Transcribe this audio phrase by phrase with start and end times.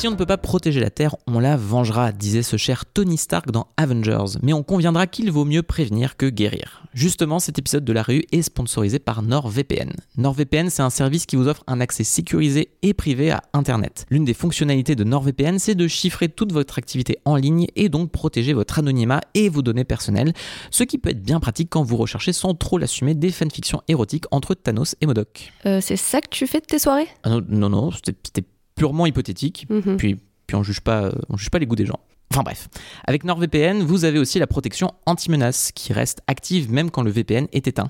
[0.00, 3.18] Si on ne peut pas protéger la Terre, on la vengera, disait ce cher Tony
[3.18, 6.86] Stark dans Avengers, mais on conviendra qu'il vaut mieux prévenir que guérir.
[6.94, 9.92] Justement, cet épisode de la rue est sponsorisé par NordVPN.
[10.16, 14.06] NordVPN, c'est un service qui vous offre un accès sécurisé et privé à Internet.
[14.08, 18.10] L'une des fonctionnalités de NordVPN, c'est de chiffrer toute votre activité en ligne et donc
[18.10, 20.32] protéger votre anonymat et vos données personnelles,
[20.70, 24.24] ce qui peut être bien pratique quand vous recherchez sans trop l'assumer des fanfictions érotiques
[24.30, 25.52] entre Thanos et Modok.
[25.66, 27.08] Euh, c'est ça que tu fais de tes soirées?
[27.22, 28.46] Ah non, non, c'était
[28.80, 29.66] purement hypothétique.
[29.68, 29.98] Mhm.
[29.98, 32.00] Puis, puis on juge pas, on juge pas les goûts des gens.
[32.32, 32.68] Enfin bref,
[33.06, 37.46] avec NordVPN, vous avez aussi la protection anti-menace qui reste active même quand le VPN
[37.52, 37.88] est éteint.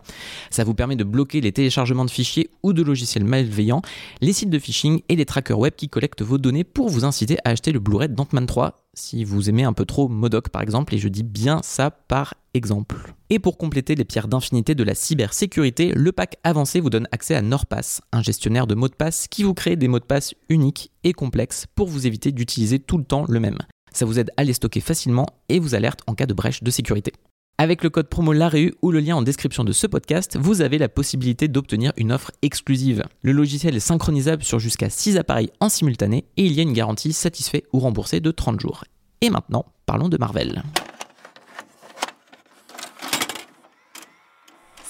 [0.51, 3.83] Ça vous permet de bloquer les téléchargements de fichiers ou de logiciels malveillants,
[4.21, 7.37] les sites de phishing et les trackers web qui collectent vos données pour vous inciter
[7.45, 10.93] à acheter le Blu-ray d'Ant-Man 3 si vous aimez un peu trop Modoc par exemple,
[10.95, 13.15] et je dis bien ça par exemple.
[13.33, 17.37] Et pour compléter les pierres d'infinité de la cybersécurité, le pack avancé vous donne accès
[17.37, 20.35] à NordPass, un gestionnaire de mots de passe qui vous crée des mots de passe
[20.49, 23.59] uniques et complexes pour vous éviter d'utiliser tout le temps le même.
[23.93, 26.71] Ça vous aide à les stocker facilement et vous alerte en cas de brèche de
[26.73, 27.13] sécurité.
[27.57, 30.79] Avec le code promo LAREU ou le lien en description de ce podcast, vous avez
[30.79, 33.05] la possibilité d'obtenir une offre exclusive.
[33.23, 36.73] Le logiciel est synchronisable sur jusqu'à 6 appareils en simultané et il y a une
[36.73, 38.85] garantie satisfait ou remboursée de 30 jours.
[39.21, 40.65] Et maintenant, parlons de Marvel.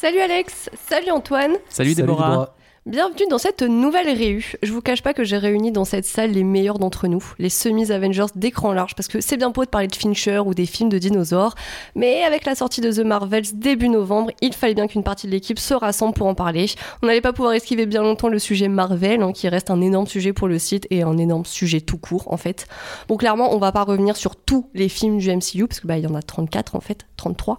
[0.00, 2.54] Salut Alex, salut Antoine, Salut, Déborah.
[2.86, 4.54] bienvenue dans cette nouvelle réu.
[4.62, 7.50] Je vous cache pas que j'ai réuni dans cette salle les meilleurs d'entre nous, les
[7.50, 10.88] semis-Avengers d'écran large, parce que c'est bien beau de parler de Fincher ou des films
[10.88, 11.54] de dinosaures,
[11.94, 15.32] mais avec la sortie de The Marvels début novembre, il fallait bien qu'une partie de
[15.32, 16.64] l'équipe se rassemble pour en parler.
[17.02, 20.06] On n'allait pas pouvoir esquiver bien longtemps le sujet Marvel, hein, qui reste un énorme
[20.06, 22.66] sujet pour le site et un énorme sujet tout court en fait.
[23.06, 25.98] Bon clairement, on va pas revenir sur tous les films du MCU, parce que bah
[25.98, 27.58] il y en a 34 en fait, 33.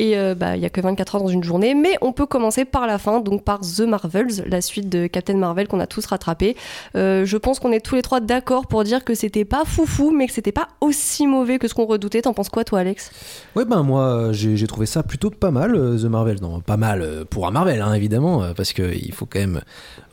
[0.00, 2.24] Et euh, bah, il y a que 24 heures dans une journée, mais on peut
[2.24, 5.86] commencer par la fin, donc par The Marvels, la suite de Captain Marvel qu'on a
[5.86, 6.56] tous rattrapé.
[6.96, 10.10] Euh, je pense qu'on est tous les trois d'accord pour dire que c'était pas foufou,
[10.10, 12.22] mais que c'était pas aussi mauvais que ce qu'on redoutait.
[12.22, 13.10] T'en penses quoi, toi, Alex?
[13.54, 16.38] Ouais, ben moi, j'ai trouvé ça plutôt pas mal, euh, The Marvel.
[16.40, 19.60] Non, pas mal pour un Marvel, hein, évidemment, parce qu'il faut quand même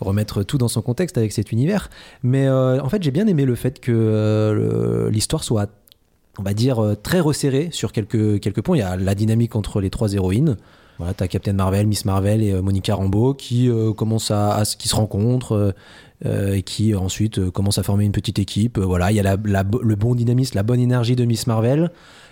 [0.02, 1.90] remettre tout dans son contexte avec cet univers.
[2.24, 5.69] Mais en fait, j'ai bien aimé le fait que l'histoire soit,
[6.40, 8.78] on va dire, euh, très resserrée sur quelques, quelques points.
[8.78, 10.58] Il y a la dynamique entre les trois héroïnes.
[11.00, 14.66] Voilà, t'as Captain Marvel, Miss Marvel et euh, Monica Rambeau qui euh, commencent à, à-
[14.66, 15.72] qui se rencontrent euh,
[16.25, 18.80] euh, et qui ensuite commencent à former une petite équipe.
[18.80, 21.92] Voilà, il y a la- la le bon dynamisme, la bonne énergie de Miss Marvel.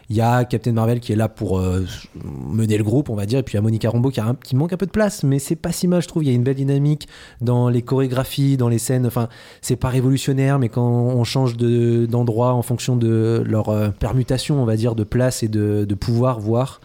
[0.10, 1.84] Il y a Captain Marvel qui est là pour euh,
[2.24, 4.74] mener le groupe, on va dire, et puis il y a Monica Rambeau qui, manque
[4.74, 6.24] un peu de place, mais c'est pas si mal, je trouve.
[6.24, 7.08] Il y a une belle dynamique
[7.42, 9.08] dans les chorégraphies, dans les scènes.
[9.08, 9.30] Enfin,
[9.62, 14.62] c'est pas révolutionnaire, mais quand on change de- d'endroit en fonction de leur euh, permutation,
[14.62, 16.82] on va dire, de place et de, de pouvoir voir.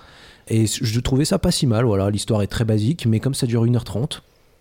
[0.48, 1.84] Et je trouvais ça pas si mal.
[1.84, 4.20] Voilà, l'histoire est très basique, mais comme ça dure 1h30,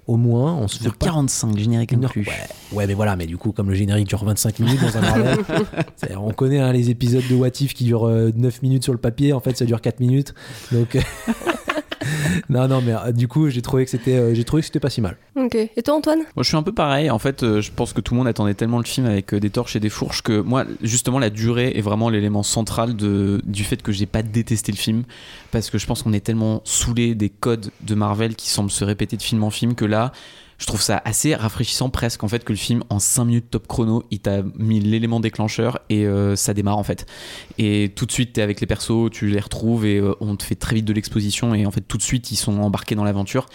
[0.09, 2.25] au moins, on se fait pas 45 générique une heure- inclus.
[2.27, 5.01] Ouais, ouais, mais voilà, mais du coup, comme le générique dure 25 minutes dans un
[5.01, 5.37] Marvel,
[6.17, 8.99] on connaît hein, les épisodes de What If qui durent euh, 9 minutes sur le
[8.99, 10.33] papier, en fait, ça dure 4 minutes.
[10.71, 11.01] Donc, euh,
[12.49, 14.79] non, non, mais euh, du coup, j'ai trouvé que c'était, euh, j'ai trouvé que c'était
[14.79, 15.17] pas si mal.
[15.35, 15.55] Ok.
[15.55, 16.19] Et toi, Antoine?
[16.19, 17.09] Moi, je suis un peu pareil.
[17.09, 19.49] En fait, euh, je pense que tout le monde attendait tellement le film avec des
[19.49, 23.63] torches et des fourches que moi, justement, la durée est vraiment l'élément central de, du
[23.63, 25.03] fait que j'ai pas détesté le film.
[25.51, 28.83] Parce que je pense qu'on est tellement saoulé des codes de Marvel qui semblent se
[28.83, 30.11] répéter de film en film que là,
[30.59, 33.67] je trouve ça assez rafraîchissant presque en fait que le film en 5 minutes top
[33.67, 37.07] chrono il t'a mis l'élément déclencheur et euh, ça démarre en fait
[37.57, 40.43] et tout de suite t'es avec les persos tu les retrouves et euh, on te
[40.43, 43.03] fait très vite de l'exposition et en fait tout de suite ils sont embarqués dans
[43.03, 43.47] l'aventure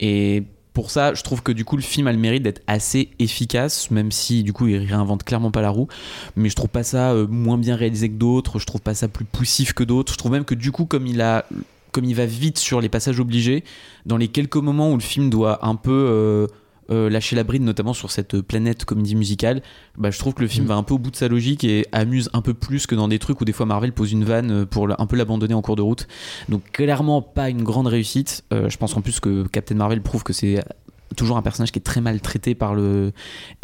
[0.00, 3.10] et pour ça, je trouve que du coup le film a le mérite d'être assez
[3.20, 5.86] efficace, même si du coup il réinvente clairement pas la roue.
[6.34, 8.58] Mais je trouve pas ça euh, moins bien réalisé que d'autres.
[8.58, 10.12] Je trouve pas ça plus poussif que d'autres.
[10.12, 11.46] Je trouve même que du coup comme il a,
[11.94, 13.62] comme il va vite sur les passages obligés,
[14.04, 16.46] dans les quelques moments où le film doit un peu euh,
[16.90, 19.62] euh, lâcher la bride, notamment sur cette planète comédie musicale,
[19.96, 20.68] bah, je trouve que le film Mm.
[20.68, 23.06] va un peu au bout de sa logique et amuse un peu plus que dans
[23.06, 25.76] des trucs où des fois Marvel pose une vanne pour un peu l'abandonner en cours
[25.76, 26.08] de route.
[26.48, 28.44] Donc clairement pas une grande réussite.
[28.52, 30.62] Euh, je pense en plus que Captain Marvel prouve que c'est
[31.16, 33.12] toujours un personnage qui est très mal traité par le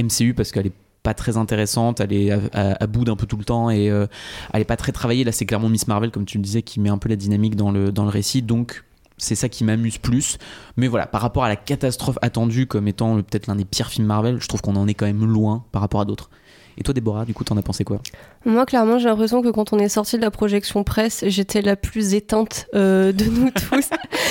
[0.00, 0.72] MCU parce qu'elle est
[1.02, 4.06] pas très intéressante, elle est à, bout d'un peu tout le temps et euh,
[4.52, 5.24] elle est pas très travaillée.
[5.24, 7.56] Là, c'est clairement Miss Marvel, comme tu le disais, qui met un peu la dynamique
[7.56, 8.42] dans le, dans le récit.
[8.42, 8.84] Donc,
[9.16, 10.38] c'est ça qui m'amuse plus.
[10.76, 13.88] Mais voilà, par rapport à la catastrophe attendue comme étant euh, peut-être l'un des pires
[13.88, 16.30] films Marvel, je trouve qu'on en est quand même loin par rapport à d'autres.
[16.78, 18.00] Et toi, Déborah, du coup, t'en as pensé quoi?
[18.44, 21.76] Moi, clairement, j'ai l'impression que quand on est sorti de la projection presse, j'étais la
[21.76, 23.90] plus éteinte euh, de nous tous.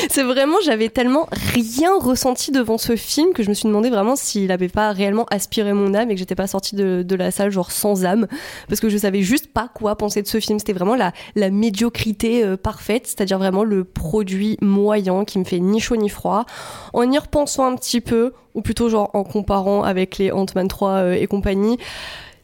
[0.10, 4.16] c'est vraiment, j'avais tellement rien ressenti devant ce film que je me suis demandé vraiment
[4.16, 7.32] s'il n'avait pas réellement aspiré mon âme et que j'étais pas sortie de, de la
[7.32, 8.28] salle genre sans âme
[8.68, 10.60] parce que je savais juste pas quoi penser de ce film.
[10.60, 15.60] C'était vraiment la, la médiocrité euh, parfaite, c'est-à-dire vraiment le produit moyen qui me fait
[15.60, 16.46] ni chaud ni froid.
[16.94, 20.90] En y repensant un petit peu, ou plutôt genre en comparant avec les Ant-Man 3
[20.92, 21.78] euh, et compagnie,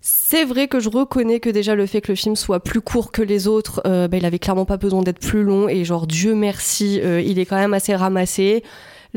[0.02, 3.12] c'est vrai que je reconnais que déjà le fait que le film soit plus court
[3.12, 6.06] que les autres, euh, bah, il avait clairement pas besoin d'être plus long et genre
[6.06, 8.64] Dieu merci, euh, il est quand même assez ramassé.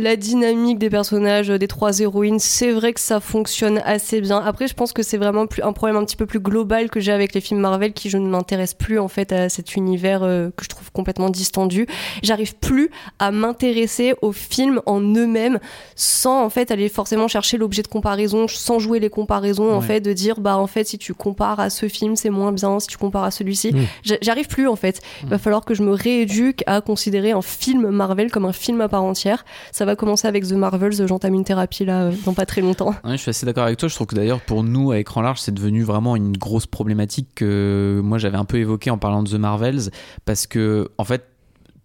[0.00, 4.38] La dynamique des personnages euh, des trois héroïnes, c'est vrai que ça fonctionne assez bien.
[4.38, 7.00] Après, je pense que c'est vraiment plus, un problème un petit peu plus global que
[7.00, 10.22] j'ai avec les films Marvel, qui je ne m'intéresse plus en fait à cet univers
[10.22, 11.88] euh, que je trouve complètement distendu.
[12.22, 15.58] J'arrive plus à m'intéresser aux films en eux-mêmes
[15.96, 20.00] sans en fait aller forcément chercher l'objet de comparaison, sans jouer les comparaisons en fait,
[20.00, 22.86] de dire bah en fait si tu compares à ce film c'est moins bien, si
[22.86, 23.84] tu compares à celui-ci, Mm.
[24.04, 25.00] J'a- j'arrive plus en fait.
[25.24, 28.80] Il va falloir que je me rééduque à considérer un film Marvel comme un film
[28.80, 29.44] à part entière.
[29.72, 32.90] Ça va commencer avec The Marvels, j'entame une thérapie là euh, dans pas très longtemps.
[33.04, 33.88] Ouais, je suis assez d'accord avec toi.
[33.88, 37.28] Je trouve que d'ailleurs, pour nous, à écran large, c'est devenu vraiment une grosse problématique
[37.34, 39.90] que moi j'avais un peu évoqué en parlant de The Marvels.
[40.24, 41.24] Parce que, en fait,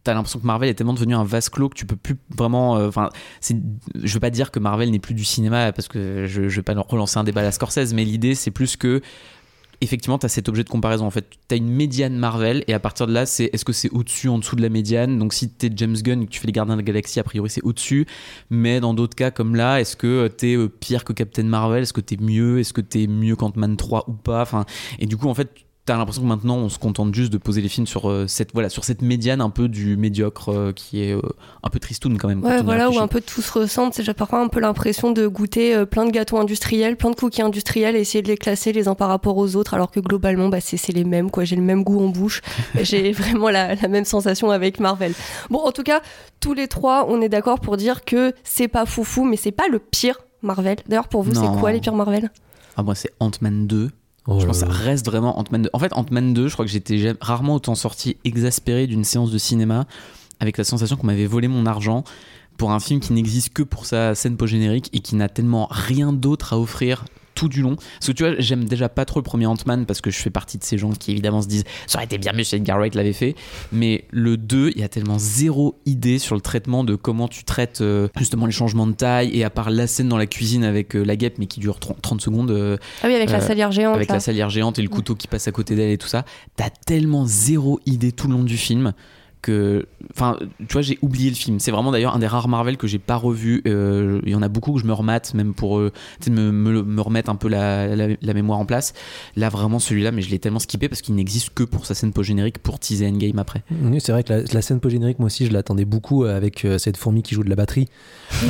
[0.03, 2.77] t'as l'impression que Marvel est tellement devenu un vase clos que tu peux plus vraiment.
[2.77, 3.09] euh, Enfin,
[3.39, 3.55] c'est
[4.03, 6.61] je veux pas dire que Marvel n'est plus du cinéma parce que je, je vais
[6.63, 9.01] pas relancer un débat à la Scorsese, mais l'idée c'est plus que.
[9.83, 11.05] Effectivement, tu as cet objet de comparaison.
[11.05, 13.73] En fait, tu as une médiane Marvel, et à partir de là, c'est est-ce que
[13.73, 15.19] c'est au-dessus, en dessous de la médiane?
[15.19, 17.19] Donc, si tu es James Gunn et que tu fais les Gardiens de la Galaxie,
[17.19, 18.07] a priori, c'est au-dessus.
[18.49, 21.83] Mais dans d'autres cas, comme là, est-ce que t'es euh, pire que Captain Marvel?
[21.83, 22.59] Est-ce que t'es mieux?
[22.59, 24.47] Est-ce que t'es mieux qu'Ant-Man 3 ou pas?
[24.99, 25.49] Et du coup, en fait,
[25.85, 28.53] t'as l'impression que maintenant, on se contente juste de poser les films sur, euh, cette,
[28.53, 31.21] voilà, sur cette médiane un peu du médiocre euh, qui est euh,
[31.61, 32.43] un peu tristoun quand même.
[32.43, 33.93] Ouais, voilà, où un peu tout se ressemble.
[33.93, 37.41] C'est- J'ai parfois un peu l'impression de goûter plein de gâteaux industriels, plein de cookies
[37.41, 40.49] industriels et essayer de les classer les uns par rapport aux autres, alors que globalement,
[40.49, 41.43] bah, c'est les mêmes, quoi.
[41.43, 42.41] J'ai le même goût en bouche.
[42.81, 45.13] J'ai vraiment la, la même sensation avec Marvel.
[45.49, 46.01] Bon, en tout cas,
[46.39, 49.67] tous les trois, on est d'accord pour dire que c'est pas foufou, mais c'est pas
[49.69, 50.77] le pire Marvel.
[50.87, 52.31] D'ailleurs, pour vous, c'est quoi les pires Marvel?
[52.77, 53.89] Ah, moi, c'est Ant-Man 2.
[54.27, 55.69] Oh je pense que ça reste vraiment Ant-Man 2.
[55.73, 59.37] En fait, Ant-Man 2, je crois que j'étais rarement autant sorti exaspéré d'une séance de
[59.37, 59.85] cinéma
[60.39, 62.03] avec la sensation qu'on m'avait volé mon argent
[62.57, 66.13] pour un film qui n'existe que pour sa scène post-générique et qui n'a tellement rien
[66.13, 67.05] d'autre à offrir
[67.43, 67.75] tout du long.
[67.75, 70.29] Parce que tu vois, j'aime déjà pas trop le premier Ant-Man parce que je fais
[70.29, 72.77] partie de ces gens qui évidemment se disent ça aurait été bien mieux si Edgar
[72.77, 73.35] Wright l'avait fait.
[73.71, 77.43] Mais le 2, il y a tellement zéro idée sur le traitement de comment tu
[77.43, 80.63] traites euh, justement les changements de taille et à part la scène dans la cuisine
[80.63, 82.51] avec euh, la guêpe mais qui dure 30, 30 secondes.
[82.51, 83.95] euh, Ah oui, avec la salière géante.
[83.95, 84.15] avec là.
[84.15, 86.23] la salière géante et le couteau qui passe à côté d'elle et tout ça,
[86.55, 88.93] t'as tellement zéro idée tout le long du film
[89.43, 89.85] que,
[90.15, 91.59] enfin, tu vois, j'ai oublié le film.
[91.59, 93.61] C'est vraiment d'ailleurs un des rares Marvel que j'ai pas revu.
[93.67, 95.91] Euh, Il y en a beaucoup que je me remate, même pour euh,
[96.27, 98.93] me, me, me remettre un peu la, la, la mémoire en place.
[99.35, 102.13] Là, vraiment, celui-là, mais je l'ai tellement skippé parce qu'il n'existe que pour sa scène
[102.13, 103.61] post-générique pour teaser Endgame après.
[103.69, 106.77] Oui, c'est vrai que la, la scène post-générique, moi aussi, je l'attendais beaucoup avec euh,
[106.77, 107.87] cette fourmi qui joue de la batterie.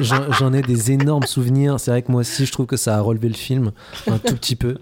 [0.00, 1.80] J'en ai des énormes souvenirs.
[1.80, 3.72] C'est vrai que moi aussi, je trouve que ça a relevé le film
[4.06, 4.76] un tout petit peu.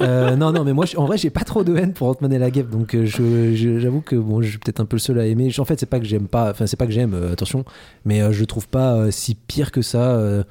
[0.00, 2.38] Euh, non, non, mais moi, en vrai, j'ai pas trop de haine pour Ant-Man et
[2.38, 5.26] la guêpe, donc euh, j'avoue que bon, je suis peut-être un peu le seul à
[5.26, 5.50] aimer.
[5.58, 7.64] En fait, c'est pas que j'aime pas, enfin, c'est pas que j'aime, euh, attention,
[8.04, 10.44] mais euh, je trouve pas si pire que ça.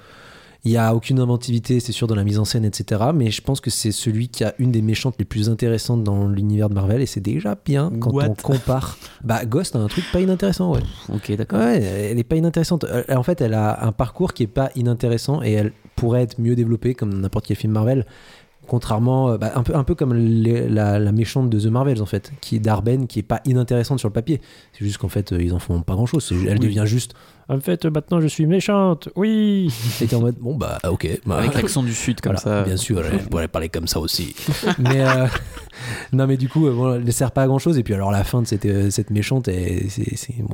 [0.67, 3.01] Il y a aucune inventivité, c'est sûr, dans la mise en scène, etc.
[3.13, 6.27] Mais je pense que c'est celui qui a une des méchantes les plus intéressantes dans
[6.27, 8.25] l'univers de Marvel, et c'est déjà bien quand What?
[8.29, 8.97] on compare.
[9.23, 10.81] Bah, Ghost a un truc pas inintéressant, ouais.
[11.13, 11.59] Ok, d'accord.
[11.59, 12.83] Ouais, elle est pas inintéressante.
[12.83, 16.39] Euh, En fait, elle a un parcours qui est pas inintéressant et elle pourrait être
[16.39, 18.05] mieux développée comme n'importe quel film Marvel.
[18.67, 22.01] Contrairement, euh, bah, un, peu, un peu comme les- la, la méchante de The Marvels
[22.01, 24.41] en fait, qui est Darben, qui est pas inintéressante sur le papier.
[24.73, 26.33] C'est juste qu'en fait, euh, ils en font pas grand chose.
[26.47, 27.13] Elle devient juste.
[27.49, 31.07] En fait, maintenant je suis méchante, oui Et t'es en mode, bon bah ok.
[31.25, 32.63] bah, Avec l'accent du sud comme voilà, ça.
[32.63, 34.35] Bien sûr, elle pourrait parler comme ça aussi.
[34.79, 35.27] mais euh,
[36.11, 37.77] non, mais du coup, euh, bon, elle ne sert pas à grand chose.
[37.77, 40.53] Et puis alors la fin de cette, euh, cette méchante, est- c'est c'est- bon,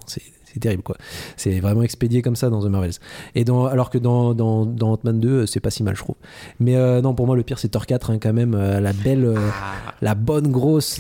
[0.54, 0.96] c'est- terrible quoi.
[1.38, 2.94] C'est vraiment expédié comme ça dans The Marvels.
[3.36, 6.02] Et dans, alors que dans, dans, dans Ant-Man 2, euh, c'est pas si mal, je
[6.02, 6.16] trouve.
[6.60, 8.54] Mais euh, non, pour moi, le pire, c'est Thor 4 hein, quand même.
[8.56, 9.94] euh, la belle, euh, Ah.
[10.02, 11.00] la bonne grosse,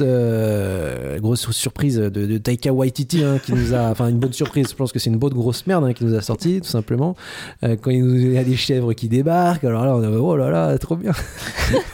[1.19, 4.67] grosse surprise de, de Taika Waititi hein, qui nous a, enfin une bonne surprise.
[4.69, 7.15] Je pense que c'est une bonne grosse merde hein, qui nous a sorti tout simplement.
[7.61, 10.35] Quand il nous- il y a des chèvres qui débarquent, alors là, on a oh
[10.35, 11.11] là là, trop bien.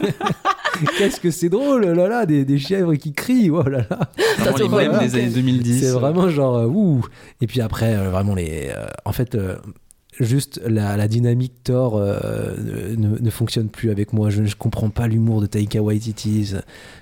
[0.98, 4.00] Qu'est-ce que c'est drôle, là là, des, des chèvres qui crient, oh là là.
[4.38, 5.80] C'est les mêmes des années 2010.
[5.82, 7.04] C'est vraiment genre ouh.
[7.42, 9.36] Et puis après, euh, vraiment les, euh, en fait.
[9.36, 9.58] euh,
[10.20, 12.54] Juste la, la dynamique Thor euh,
[12.98, 14.30] ne, ne fonctionne plus avec moi.
[14.30, 16.44] Je ne comprends pas l'humour de Taika Waititi.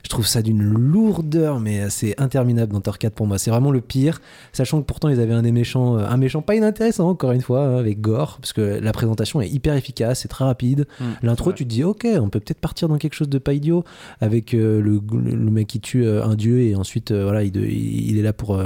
[0.04, 3.40] Je trouve ça d'une lourdeur, mais c'est interminable dans Thor 4 pour moi.
[3.40, 4.22] C'est vraiment le pire.
[4.54, 7.62] Sachant que pourtant ils avaient un des méchants, un méchant pas inintéressant encore une fois
[7.66, 10.86] hein, avec Gore, parce que la présentation est hyper efficace, c'est très rapide.
[11.00, 13.54] Mm, L'intro, tu te dis ok, on peut peut-être partir dans quelque chose de pas
[13.54, 13.84] idiot
[14.22, 15.02] avec euh, le,
[15.50, 18.62] mec qui tue euh, un dieu et ensuite voilà il, est là pour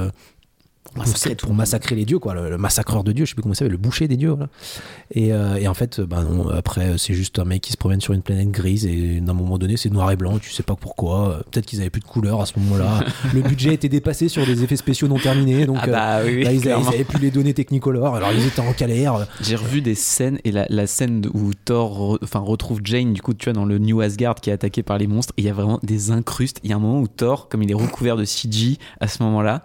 [0.94, 3.54] Massacrer pour, massacrer les dieux quoi le, le massacreur de dieux je sais plus comment
[3.54, 4.48] ça s'appelle le boucher des dieux voilà.
[5.12, 8.02] et, euh, et en fait bah non après c'est juste un mec qui se promène
[8.02, 10.74] sur une planète grise et d'un moment donné c'est noir et blanc tu sais pas
[10.74, 13.88] pourquoi Euh, peut-être qu'ils avaient plus de couleurs à ce moment là le budget était
[13.88, 16.68] dépassé sur des effets spéciaux non terminés donc Ah euh, bah oui, oui, là, ils,
[16.68, 20.52] avaient, plus les données technicolores alors ils étaient en galère J'ai revu des scènes et
[20.52, 23.78] la, la scène où Thor re- enfin, retrouve Jane, du coup, tu vois, dans le
[23.78, 26.58] New Asgard qui est attaqué par les monstres, il y a vraiment des incrustes.
[26.64, 29.22] Il y a un moment où Thor, comme il est recouvert de CG à ce
[29.22, 29.62] moment-là,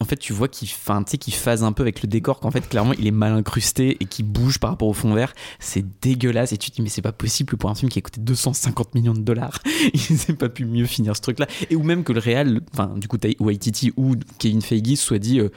[0.00, 2.40] en fait, tu vois qu'il enfin, tu sais, qu'il phase un peu avec le décor,
[2.40, 5.32] qu'en fait, clairement, il est mal incrusté et qu'il bouge par rapport au fond vert.
[5.58, 6.52] C'est dégueulasse.
[6.52, 8.94] Et tu te dis, mais c'est pas possible pour un film qui a coûté 250
[8.94, 9.60] millions de dollars.
[9.94, 11.46] Il s'est pas pu mieux finir ce truc-là.
[11.70, 15.40] Et ou même que le réal, enfin, du coup, Waititi ou Kevin Feige soit dit.
[15.40, 15.48] euh,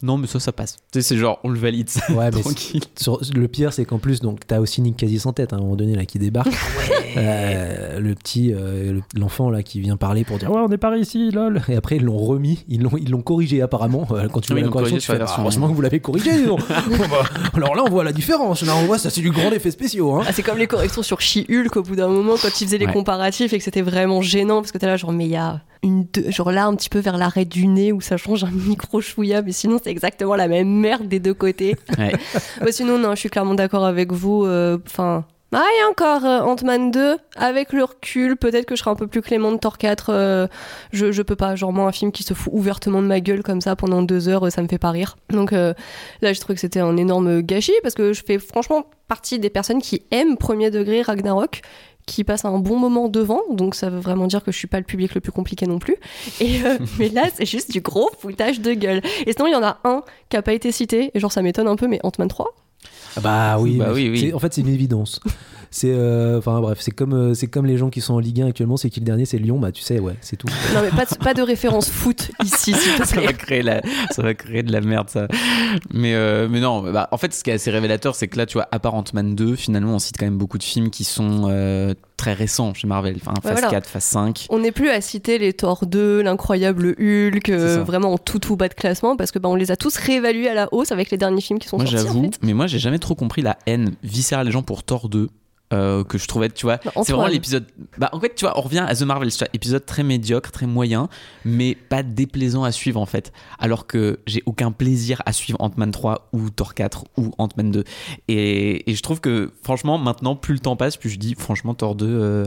[0.00, 0.76] non, mais ça, ça passe.
[0.92, 2.00] Tu sais, c'est genre, on le valide, ça.
[2.12, 2.82] Ouais, mais tranquille.
[2.96, 5.58] Sur- le pire, c'est qu'en plus, donc, t'as aussi Nick Casis en tête, hein, à
[5.58, 6.52] un moment donné, là, qui débarque.
[7.16, 10.78] Euh, le petit, euh, le- l'enfant, là, qui vient parler pour dire Ouais, on est
[10.78, 11.62] par ici, lol.
[11.68, 14.06] Et après, ils l'ont remis, ils l'ont, ils l'ont corrigé, apparemment.
[14.12, 15.68] Euh, quand tu Oui, vois ils la l'ont correction, corrigé tu fais Bah, version Heureusement
[15.68, 16.56] que vous l'avez corrigé, bah,
[17.54, 18.62] alors là, on voit la différence.
[18.62, 20.14] Là, on voit, ça, c'est du grand effet spéciaux.
[20.14, 20.24] Hein.
[20.26, 22.86] Ah, c'est comme les corrections sur She-Hulk au bout d'un moment quand ils faisaient les
[22.86, 22.92] Ouais.
[22.92, 25.60] comparatifs et que c'était vraiment gênant parce que t'es là genre mais il y a
[25.82, 28.50] une deux- genre là un petit peu vers l'arrêt du nez où ça change un
[28.50, 31.76] micro chouïa mais sinon c'est exactement la même merde des deux côtés.
[31.98, 32.12] Ouais.
[32.62, 36.40] Ouais, sinon non je suis clairement d'accord avec vous euh, enfin ah, a encore euh,
[36.40, 39.78] Ant-Man 2, avec le recul, peut-être que je serai un peu plus clément de Thor
[39.78, 40.10] 4.
[40.10, 40.46] euh,
[40.92, 43.42] je, je peux pas, genre moi, un film qui se fout ouvertement de ma gueule
[43.42, 45.16] comme ça pendant deux heures, euh, ça me fait pas rire.
[45.30, 45.72] Donc euh,
[46.20, 49.50] là, je trouve que c'était un énorme gâchis parce que je fais franchement partie des
[49.50, 51.62] personnes qui aiment premier degré Ragnarok
[52.08, 54.78] qui passent un bon moment devant, donc ça veut vraiment dire que je suis pas
[54.78, 55.96] le public le plus compliqué non plus.
[56.40, 59.02] Et euh, mais là, c'est juste du gros foutage de gueule.
[59.26, 61.42] Et sinon, il y en a un qui a pas été cité, et genre ça
[61.42, 62.54] m'étonne un peu, mais Ant-Man 3.
[63.16, 64.32] Ah Bah oui, Bah oui, oui.
[64.32, 65.20] en fait c'est une évidence.
[65.70, 68.40] C'est euh, enfin bref, c'est comme euh, c'est comme les gens qui sont en Ligue
[68.42, 70.46] 1 actuellement, c'est qui le dernier c'est Lyon, bah tu sais ouais, c'est tout.
[70.74, 73.82] Non mais pas de, pas de référence foot ici, s'il te ça va créer la,
[74.10, 75.28] ça va créer de la merde ça.
[75.92, 78.46] Mais euh, mais non, bah, en fait ce qui est assez révélateur c'est que là
[78.46, 81.04] tu vois à part Ant-Man 2, finalement on cite quand même beaucoup de films qui
[81.04, 83.68] sont euh, très récents chez Marvel, enfin phase voilà.
[83.68, 84.46] 4, phase 5.
[84.50, 88.56] On n'est plus à citer les Thor 2, l'incroyable Hulk, euh, vraiment en tout tout
[88.56, 91.10] bas de classement, parce que bah, on les a tous réévalués à la hausse avec
[91.10, 92.04] les derniers films qui sont Moi sortis.
[92.06, 92.38] j'avoue, en fait.
[92.42, 95.28] mais moi j'ai jamais trop compris la haine viscérale des gens pour Thor 2.
[95.72, 97.66] Euh, que je trouvais, tu vois, Bah, c'est vraiment l'épisode.
[97.98, 101.08] Bah, en fait, tu vois, on revient à The vois, épisode très médiocre, très moyen,
[101.44, 103.32] mais pas déplaisant à suivre en fait.
[103.58, 107.84] Alors que j'ai aucun plaisir à suivre Ant-Man 3 ou Thor 4 ou Ant-Man 2.
[108.28, 111.74] Et, et je trouve que, franchement, maintenant, plus le temps passe, plus je dis, franchement,
[111.74, 112.06] Thor 2.
[112.08, 112.46] euh,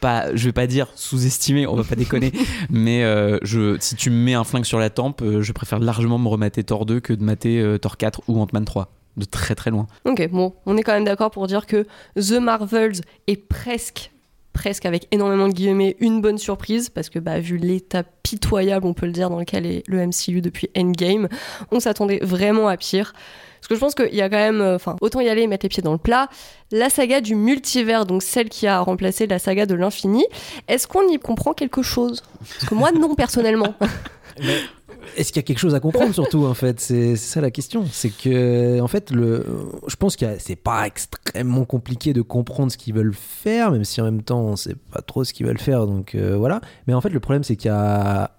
[0.00, 2.32] pas, je vais pas dire sous-estimé, on va pas déconner,
[2.70, 6.18] mais euh, je, si tu me mets un flingue sur la tempe, je préfère largement
[6.18, 8.90] me remater Thor 2 que de mater Thor 4 ou Ant-Man 3.
[9.16, 9.86] De très très loin.
[10.04, 11.86] Ok, bon, on est quand même d'accord pour dire que
[12.16, 14.12] The Marvels est presque,
[14.52, 18.94] presque avec énormément de guillemets, une bonne surprise, parce que bah, vu l'état pitoyable, on
[18.94, 21.28] peut le dire, dans lequel est le MCU depuis Endgame,
[21.70, 23.12] on s'attendait vraiment à pire.
[23.60, 25.46] Parce que je pense qu'il y a quand même, euh, enfin, autant y aller et
[25.46, 26.28] mettre les pieds dans le plat.
[26.72, 30.24] La saga du multivers, donc celle qui a remplacé la saga de l'infini,
[30.66, 32.22] est-ce qu'on y comprend quelque chose?
[32.38, 33.74] Parce que moi, non, personnellement.
[35.16, 36.80] Est-ce qu'il y a quelque chose à comprendre surtout en fait?
[36.80, 37.84] C'est ça la question.
[37.90, 39.44] C'est que en fait le,
[39.86, 44.00] je pense que c'est pas extrêmement compliqué de comprendre ce qu'ils veulent faire, même si
[44.00, 45.86] en même temps on sait pas trop ce qu'ils veulent faire.
[45.86, 46.60] Donc euh, voilà.
[46.86, 48.30] Mais en fait le problème c'est qu'il y a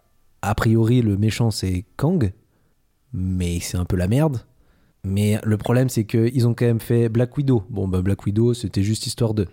[0.42, 2.32] a priori le méchant c'est Kang,
[3.14, 4.42] mais c'est un peu la merde.
[5.04, 7.64] Mais le problème c'est que ils ont quand même fait Black Widow.
[7.70, 9.48] Bon bah Black Widow c'était juste histoire de.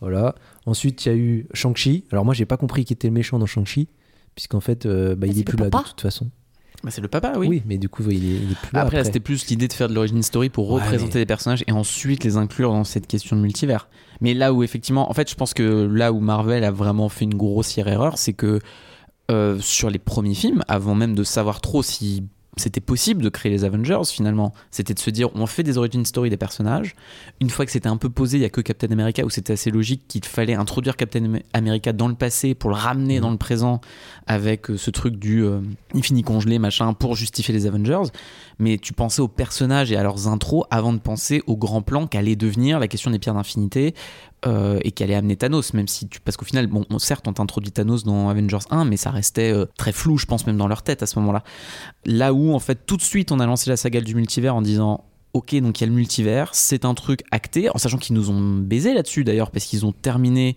[0.00, 0.34] Voilà.
[0.66, 2.04] Ensuite, il y a eu Shang-Chi.
[2.12, 3.88] Alors moi, j'ai pas compris qui était le méchant dans Shang-Chi,
[4.34, 6.30] puisqu'en fait, euh, bah, Bah, il est plus là de toute façon.
[6.84, 7.62] Bah, c'est le papa, oui.
[7.66, 8.82] mais du coup, il est, il est plus là.
[8.82, 9.04] Après, après.
[9.04, 11.72] c'était plus l'idée de faire de l'origin story pour Ouais, représenter mais- les personnages et
[11.72, 13.88] ensuite les inclure dans cette question de multivers.
[14.20, 17.24] Mais là où effectivement, en fait, je pense que là où Marvel a vraiment fait
[17.24, 18.60] une grossière erreur, c'est que
[19.30, 22.22] euh, sur les premiers films, avant même de savoir trop si
[22.56, 26.04] c'était possible de créer les Avengers finalement, c'était de se dire on fait des origin
[26.04, 26.96] story des personnages.
[27.40, 29.52] Une fois que c'était un peu posé, il y a que Captain America où c'était
[29.52, 33.30] assez logique qu'il fallait introduire Captain Am- America dans le passé pour le ramener dans
[33.30, 33.80] le présent
[34.26, 35.60] avec euh, ce truc du euh,
[35.94, 38.10] infini congelé machin pour justifier les Avengers.
[38.58, 42.06] Mais tu pensais aux personnages et à leurs intros avant de penser au grand plan
[42.06, 43.94] qu'allait devenir la question des pierres d'infinité
[44.46, 45.72] euh, et qu'allait amener Thanos.
[45.74, 48.84] Même si tu parce qu'au final, bon, on- certes, on t'introduit Thanos dans Avengers 1,
[48.84, 51.42] mais ça restait euh, très flou, je pense même dans leur tête à ce moment-là.
[52.04, 54.62] Là où en fait tout de suite on a lancé la saga du multivers en
[54.62, 55.04] disant
[55.34, 58.30] ok donc il y a le multivers, c'est un truc acté, en sachant qu'ils nous
[58.30, 60.56] ont baisé là-dessus d'ailleurs parce qu'ils ont terminé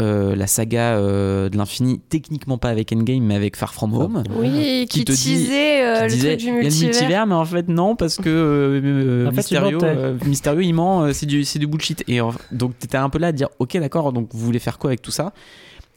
[0.00, 4.22] euh, la saga euh, de l'infini techniquement pas avec Endgame mais avec Far From Home.
[4.36, 7.26] Oui, Qui qui, te euh, qui le disait, truc du il y a le multivers.
[7.26, 11.44] mais en fait non parce que En fait, il Mysterio, il ment euh, c'est du,
[11.44, 12.20] c'est du bullshit et
[12.52, 15.02] donc t'étais un peu là à dire ok d'accord donc vous voulez faire quoi avec
[15.02, 15.32] tout ça?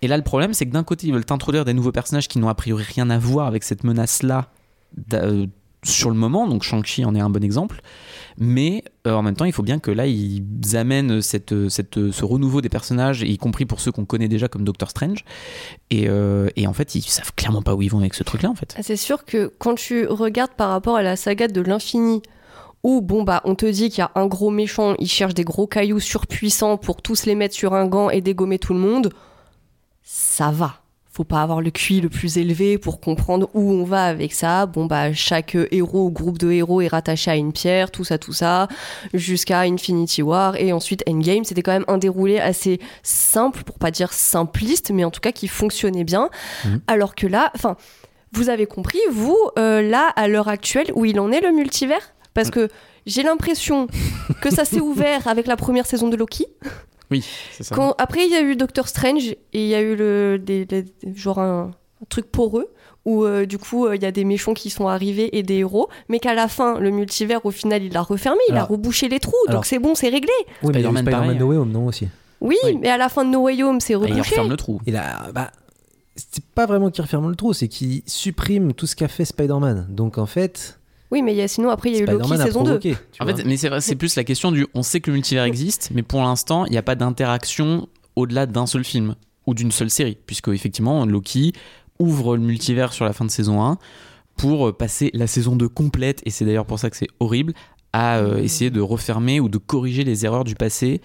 [0.01, 2.39] Et là le problème c'est que d'un côté ils veulent t'introduire des nouveaux personnages qui
[2.39, 4.49] n'ont a priori rien à voir avec cette menace là
[5.83, 7.81] sur le moment donc Shang-Chi en est un bon exemple
[8.37, 12.69] mais euh, en même temps il faut bien que là ils amènent ce renouveau des
[12.69, 15.23] personnages y compris pour ceux qu'on connaît déjà comme Doctor Strange
[15.89, 18.49] et, euh, en fait ils savent clairement pas où ils vont avec ce truc là
[18.49, 21.61] en fait Ah, C'est sûr que quand tu regardes par rapport à la saga de
[21.61, 22.21] l'infini,
[22.83, 25.43] où bon bah on te dit qu'il y a un gros méchant, il cherche des
[25.43, 29.13] gros cailloux surpuissants pour tous les mettre sur un gant et dégommer tout le monde,
[30.03, 30.82] ça va.
[31.15, 34.65] Faut pas avoir le QI le plus élevé pour comprendre où on va avec ça.
[34.65, 38.17] Bon bah chaque héros ou groupe de héros est rattaché à une pierre, tout ça,
[38.17, 38.67] tout ça,
[39.13, 41.43] jusqu'à Infinity War et ensuite Endgame.
[41.43, 45.31] C'était quand même un déroulé assez simple, pour pas dire simpliste, mais en tout cas
[45.31, 46.31] qui fonctionnait bien.
[46.65, 46.81] Mhm.
[46.87, 47.77] Alors que là, enfin,
[48.31, 52.13] vous avez compris, vous, euh, là, à l'heure actuelle, où il en est le multivers?
[52.33, 52.69] Parce que
[53.05, 53.85] j'ai l'impression
[54.41, 56.47] que ça s'est ouvert avec la première saison de Loki.
[57.11, 59.81] Oui c'est ça Quand, après, il y a eu Doctor Strange et il y a
[59.81, 62.69] eu le, des, des- genre un, un truc poreux
[63.05, 65.55] où euh, du coup euh, il y a des méchants qui sont arrivés et des
[65.55, 69.09] héros, mais qu'à la fin, le multivers, au final, il l'a refermé, il a rebouché
[69.09, 70.31] les trous, alors- donc c'est bon, c'est réglé.
[70.61, 71.39] Oui, mais il Spider-Man, Spider-Man pareil.
[71.39, 72.07] No Way Home, non aussi.
[72.39, 72.77] Oui, Oui.
[72.81, 74.19] mais à la fin de No Way Home, c'est et ils rebouché.
[74.21, 75.51] referment le trou Il a, bah,
[76.15, 79.87] c'est pas vraiment qu'il referme le trou, c'est qu'il supprime tout ce qu'a fait Spider-Man.
[79.89, 80.79] Donc en fait,
[81.13, 82.65] Oui, mais il y a, sinon, après, il y a eu Loki saison 2.
[82.65, 82.97] provoqué.
[83.11, 84.65] tu En fait, mais c'est vrai, c'est plus la question du.
[84.73, 88.47] On sait que le multivers existe, mais pour l'instant, il n'y a pas d'interaction au-delà
[88.47, 89.13] d'un seul film
[89.45, 91.53] ou d'une seule série, puisque effectivement, Loki
[91.99, 93.77] ouvre le multivers sur la fin de saison 1
[94.37, 97.53] pour euh, passer la saison 2 complète, et c'est d'ailleurs pour ça que c'est horrible,
[97.91, 100.99] à euh, essayer de refermer ou de corriger les erreurs du passé.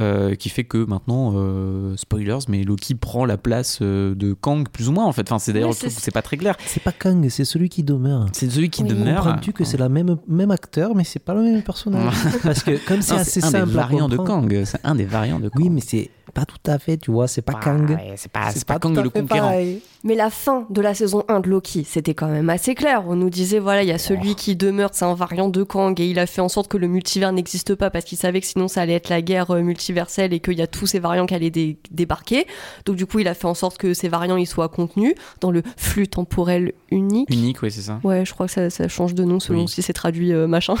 [0.00, 4.66] Euh, qui fait que maintenant, euh, spoilers, mais Loki prend la place euh, de Kang
[4.68, 5.22] plus ou moins en fait.
[5.30, 6.56] Enfin, c'est d'ailleurs c'est- pas très clair.
[6.66, 8.26] c'est pas Kang, c'est celui qui demeure.
[8.32, 8.88] C'est celui qui Oui.
[8.88, 9.22] demeure.
[9.24, 12.78] Comprends-tu que c'est la même, même acteur, mais c'est pas le même personnage Parce que
[12.88, 14.62] comme c'est Non, assez un simple variants de Kang.
[14.64, 15.62] C'est un des variants de Kang.
[15.62, 17.90] Oui, mais c'est pas tout à fait, tu vois, c'est pas Bah, Kang.
[17.90, 19.48] ouais, c'est pas, c'est pas Kang le conquérant.
[19.48, 19.80] pareil.
[20.04, 23.04] Mais la fin de la saison 1 de Loki, c'était quand même assez clair.
[23.06, 25.98] On nous disait, voilà, il y a celui qui demeure, c'est un variant de Kang,
[26.00, 28.46] et il a fait en sorte que le multivers n'existe pas parce qu'il savait que
[28.46, 31.26] sinon ça allait être la guerre euh, multiverselle et qu'il y a tous ces variants
[31.26, 32.46] qui allaient dé- débarquer.
[32.84, 35.50] Donc du coup, il a fait en sorte que ces variants ils soient contenus dans
[35.50, 37.30] le flux temporel unique.
[37.30, 38.00] Unique, oui, c'est ça.
[38.02, 39.68] Ouais, je crois que ça, ça change de nom selon Oui.
[39.68, 40.74] si c'est traduit euh, machin.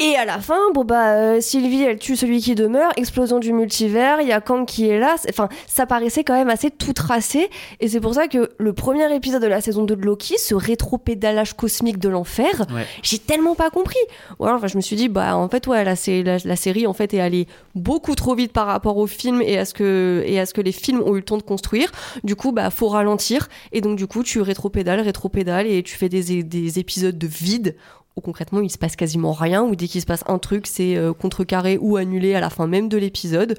[0.00, 3.52] Et à la fin, bon bah euh, Sylvie, elle tue celui qui demeure, explosion du
[3.52, 5.16] multivers, il y a Kang qui est là.
[5.28, 7.50] Enfin, ça paraissait quand même assez tout tracé.
[7.80, 10.54] Et c'est pour ça que le premier épisode de la saison 2 de Loki, ce
[10.54, 12.86] rétro-pédalage cosmique de l'enfer, Ouais.
[13.02, 13.98] j'ai tellement pas compris.
[14.38, 16.54] Ou alors, enfin, je me suis dit, bah en fait, ouais, la, sé- la, la
[16.56, 19.74] série en fait est allée beaucoup trop vite par rapport au film et à ce
[19.74, 21.90] que et à ce que les films ont eu le temps de construire.
[22.22, 23.48] Du coup, bah faut ralentir.
[23.72, 27.74] Et donc du coup, tu rétro-pédales, rétro-pédales et tu fais des, des épisodes de vide
[28.18, 30.96] où concrètement il se passe quasiment rien, ou dès qu'il se passe un truc, c'est
[30.96, 33.56] euh, contrecarré ou annulé à la fin même de l'épisode.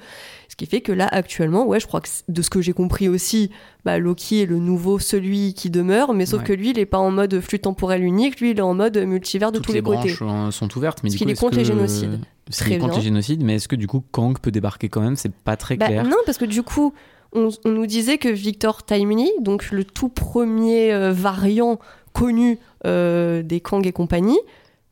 [0.50, 3.08] Ce qui fait que là, actuellement, ouais, je crois que de ce que j'ai compris
[3.08, 3.50] aussi,
[3.86, 6.48] bah, Loki est le nouveau celui qui demeure, mais sauf Ouais.
[6.48, 8.98] que lui, il est pas en mode flux temporel unique, lui, il est en mode
[8.98, 10.14] multivers de Toutes tous les, les, côtés.
[10.14, 12.20] branches euh, sont ouvertes, mais Parce du qu'il coup, est contre les que- génocides.
[12.46, 12.98] Parce Très contre bien.
[12.98, 15.16] les génocides, mais est-ce que du coup Kang peut débarquer quand même?
[15.16, 16.04] C'est pas très Bah, clair.
[16.04, 16.94] non, parce que du coup,
[17.32, 21.78] on, on nous disait que Victor Timely, donc le tout premier euh, variant
[22.20, 24.40] connu euh, des Kang et compagnie,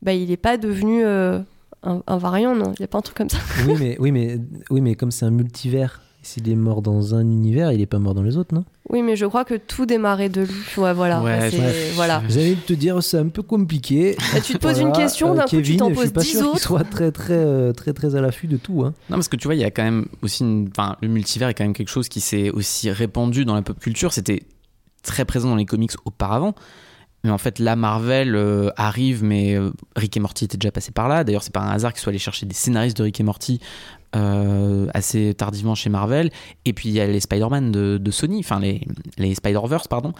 [0.01, 1.39] bah, il n'est pas devenu euh,
[1.83, 2.71] un, un variant, non?
[2.77, 3.37] Il n'y a pas un truc comme ça?
[3.67, 7.21] Oui, mais, oui, mais, oui, mais comme c'est un multivers, S'il est mort dans un
[7.21, 8.65] univers, il est pas mort dans les autres, non?
[8.89, 10.63] Oui, mais je crois que tout démarrait de lui.
[10.77, 11.21] Ouais, voilà.
[11.21, 11.91] Ouais, c'est- ouais.
[11.95, 12.21] voilà.
[12.27, 14.15] Vous allez te dire, c'est un peu compliqué.
[14.35, 16.21] Et tu te poses une question, euh, d'un coup tu t'en je poses suis pas
[16.21, 16.59] 10 sûr qu'il autres.
[16.59, 18.83] soit très très euh, très très à l'affût de tout.
[18.83, 18.93] Hein.
[19.09, 20.67] Non, parce que tu vois, il y a quand même aussi une...
[20.71, 23.79] Enfin, le multivers est quand même quelque chose qui s'est aussi répandu dans la pop
[23.79, 24.11] culture.
[24.13, 24.43] C'était
[25.03, 26.55] très présent dans les comics auparavant.
[27.23, 30.91] Mais en fait, là, Marvel euh, arrive, mais euh, Rick et Morty étaient déjà passés
[30.91, 31.23] par là.
[31.23, 33.59] D'ailleurs, c'est pas un hasard qu'ils soient allés chercher des scénaristes de Rick et Morty
[34.15, 36.29] euh, assez tardivement chez Marvel.
[36.65, 38.81] Et puis, il y a les Spider-Man de, Sony, enfin, les,
[39.17, 40.13] les Spider-Verse, pardon,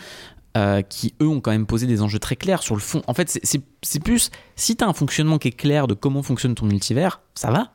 [0.89, 3.03] qui eux ont quand même posé des enjeux très clairs sur le fond.
[3.05, 6.55] En fait, c'est- plus si tu as un fonctionnement qui est clair de comment fonctionne
[6.55, 7.73] ton multivers, ça va.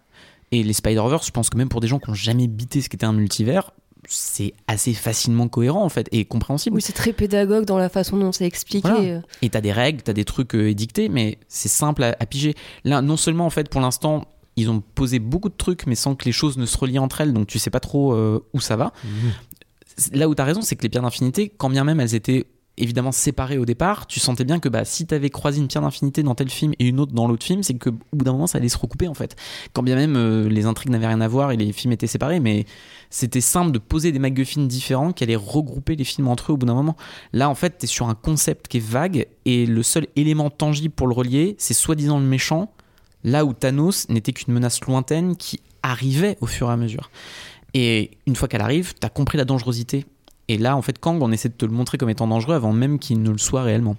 [0.51, 2.89] Et les Spider-Verse, je pense que même pour des gens qui n'ont jamais bité ce
[2.89, 3.71] qu'était un multivers,
[4.09, 6.77] c'est assez facilement cohérent en fait et compréhensible.
[6.77, 8.89] Oui, c'est très pédagogue dans la façon dont c'est expliqué.
[8.89, 9.23] Voilà.
[9.43, 12.55] Et t'as des règles, t'as des trucs euh, édictés, mais c'est simple à, à piger.
[12.85, 16.15] Là, non seulement en fait, pour l'instant, ils ont posé beaucoup de trucs, mais sans
[16.15, 18.61] que les choses ne se relient entre elles, donc tu sais pas trop euh, où
[18.61, 18.93] ça va.
[20.13, 22.47] Là où t'as raison, c'est que les pierres d'infinité, quand bien même elles étaient
[22.79, 26.23] évidemment séparées au départ, tu sentais bien que bah, si t'avais croisé une pierre d'infinité
[26.23, 28.47] dans tel film et une autre dans l'autre film, c'est que au bout d'un moment
[28.47, 29.37] ça allait se recouper en fait.
[29.73, 32.41] Quand bien même euh, les intrigues n'avaient rien à voir et les films étaient séparés,
[32.41, 32.65] mais
[33.11, 36.57] c'était simple de poser des MacGuffins différents qui allaient regrouper les films entre eux au
[36.57, 36.97] bout d'un moment.
[37.33, 40.49] Là, en fait, tu es sur un concept qui est vague et le seul élément
[40.49, 42.73] tangible pour le relier, c'est soi-disant le méchant,
[43.23, 47.11] là où Thanos n'était qu'une menace lointaine qui arrivait au fur et à mesure.
[47.75, 50.07] Et une fois qu'elle arrive, tu as compris la dangerosité.
[50.49, 52.73] Et là, en fait, Kang, on essaie de te le montrer comme étant dangereux avant
[52.73, 53.97] même qu'il ne le soit réellement.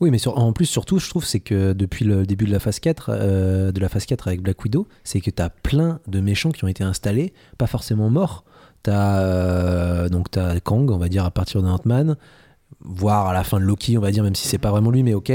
[0.00, 2.80] Oui, mais en plus, surtout, je trouve, c'est que depuis le début de la phase
[2.80, 6.20] 4, euh, de la phase 4 avec Black Widow, c'est que tu as plein de
[6.20, 8.44] méchants qui ont été installés, pas forcément morts.
[8.82, 12.16] Tu as, donc t'as Kang, on va dire, à partir de Ant-Man,
[12.80, 15.02] voire à la fin de Loki, on va dire, même si c'est pas vraiment lui,
[15.04, 15.32] mais ok.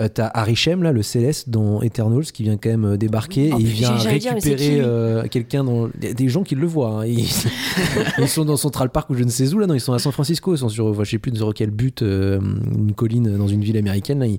[0.00, 3.58] Euh, t'as Arishem, là, le Céleste, dans Eternals, qui vient quand même euh, débarquer Oh,
[3.58, 5.88] et il vient récupérer euh, quelqu'un dans.
[5.98, 7.02] Des gens qui le voient.
[7.02, 7.06] hein.
[7.06, 7.28] Ils,
[8.18, 9.98] ils sont dans Central Park ou je ne sais où, là, non, ils sont à
[9.98, 12.40] San Francisco, ils sont sur, je sais plus sur quel but, euh,
[12.74, 14.26] une colline dans une ville américaine, là.
[14.26, 14.38] Ils,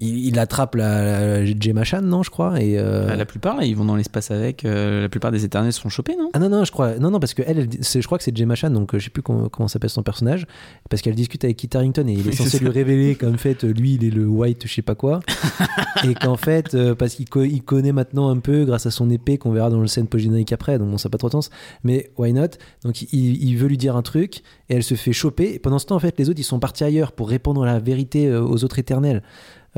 [0.00, 2.60] il, il attrape la, la Gemma Chan, non, je crois.
[2.62, 4.64] Et, euh, La plupart, là, ils vont dans l'espace avec.
[4.64, 6.30] euh, la plupart des éternels se font choper, non?
[6.34, 8.24] Ah non, non, je crois, non, non, parce que elle, elle- c'est- je crois que
[8.24, 10.46] c'est Gemma Chan, donc euh, je sais plus comment, comment s'appelle son personnage,
[10.88, 13.94] parce qu'elle discute avec Kit Harington et il est censé lui révéler qu'en fait, lui,
[13.94, 15.20] il est le white, je sais pas quoi,
[16.04, 19.10] et qu'en fait, euh, parce qu'il co- il connaît maintenant un peu grâce à son
[19.10, 21.32] épée qu'on verra dans le scène post-générique après, donc bon, ça n'a pas trop de
[21.32, 21.50] sens,
[21.82, 22.48] mais why not?
[22.84, 25.54] Donc il, il veut lui dire un truc et elle se fait choper.
[25.54, 27.78] Et pendant ce temps, en fait, les autres, ils sont partis ailleurs pour répondre la
[27.78, 29.22] vérité aux autres éternels.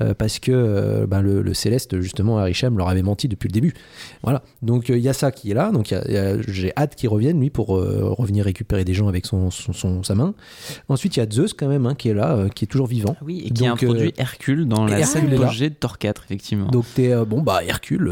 [0.02, 3.52] Euh, parce que euh, ben, le, le Céleste, justement, Arishem leur avait menti depuis le
[3.52, 3.74] début.
[4.22, 4.42] Voilà.
[4.62, 5.70] Donc euh, il y a ça qui est là.
[5.72, 9.50] Donc a- a- j'ai hâte qu'il revienne, lui, pour revenir récupérer des gens avec son,
[9.50, 10.34] son, son- sa main.
[10.88, 13.14] Ensuite, il y a Zeus, quand même, hein, qui est là, qui est toujours vivant.
[13.18, 15.20] Ah Oui, et qui a Donc, introduit euh, Hercule dans la Hercule
[15.56, 16.68] scène de Thor 4, effectivement.
[16.68, 18.10] Donc t'es bon bah Hercule,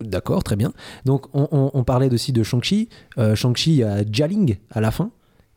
[0.00, 0.72] d'accord, très bien.
[1.04, 2.88] Donc on, on- on parlait aussi de Shang-Chi.
[3.34, 5.10] Shang-Chi, il y a Jialing à la fin.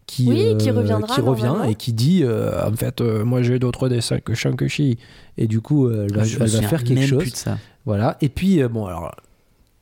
[0.07, 3.59] Qui, Oui, qui reviendra, qui revient et qui dit euh, en fait euh, moi j'ai
[3.59, 4.97] d'autres dessins que Shang-Chi
[5.37, 7.19] et du coup euh, elle va, elle va faire quelque même chose.
[7.23, 7.57] plus de ça.
[7.85, 8.17] voilà.
[8.21, 9.13] Et puis euh, bon alors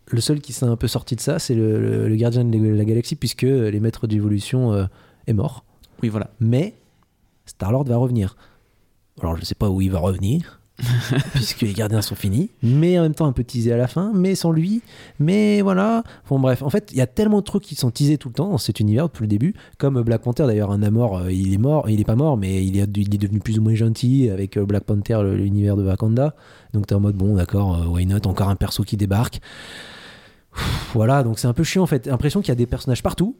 [0.07, 2.57] le seul qui s'est un peu sorti de ça c'est le, le- le gardien de
[2.57, 4.85] la galaxie puisque les maîtres d'évolution euh,
[5.27, 5.63] est mort.
[6.01, 6.31] Oui, voilà.
[6.39, 6.73] mais
[7.45, 8.35] Star-Lord va revenir.
[9.21, 10.59] Alors je sais pas où il va revenir
[11.33, 14.11] puisque les gardiens sont finis, mais en même temps un peu teasé à la fin,
[14.13, 14.81] mais sans lui,
[15.19, 16.03] mais voilà.
[16.27, 18.33] Bon bref, en fait, il y a tellement de trucs qui sont teasés tout le
[18.33, 21.53] temps dans cet univers depuis le début, comme Black Panther d'ailleurs, un Namor, euh, il
[21.53, 24.57] est mort, il est pas mort, mais il est, devenu plus ou moins gentil avec
[24.57, 26.35] euh, Black Panther, l'univers de Wakanda.
[26.73, 29.39] Donc t'es en mode bon, d'accord, euh, why not, encore un perso qui débarque.
[30.93, 32.07] Voilà, donc c'est un peu chiant en fait.
[32.07, 33.37] L'impression qu'il y a des personnages partout,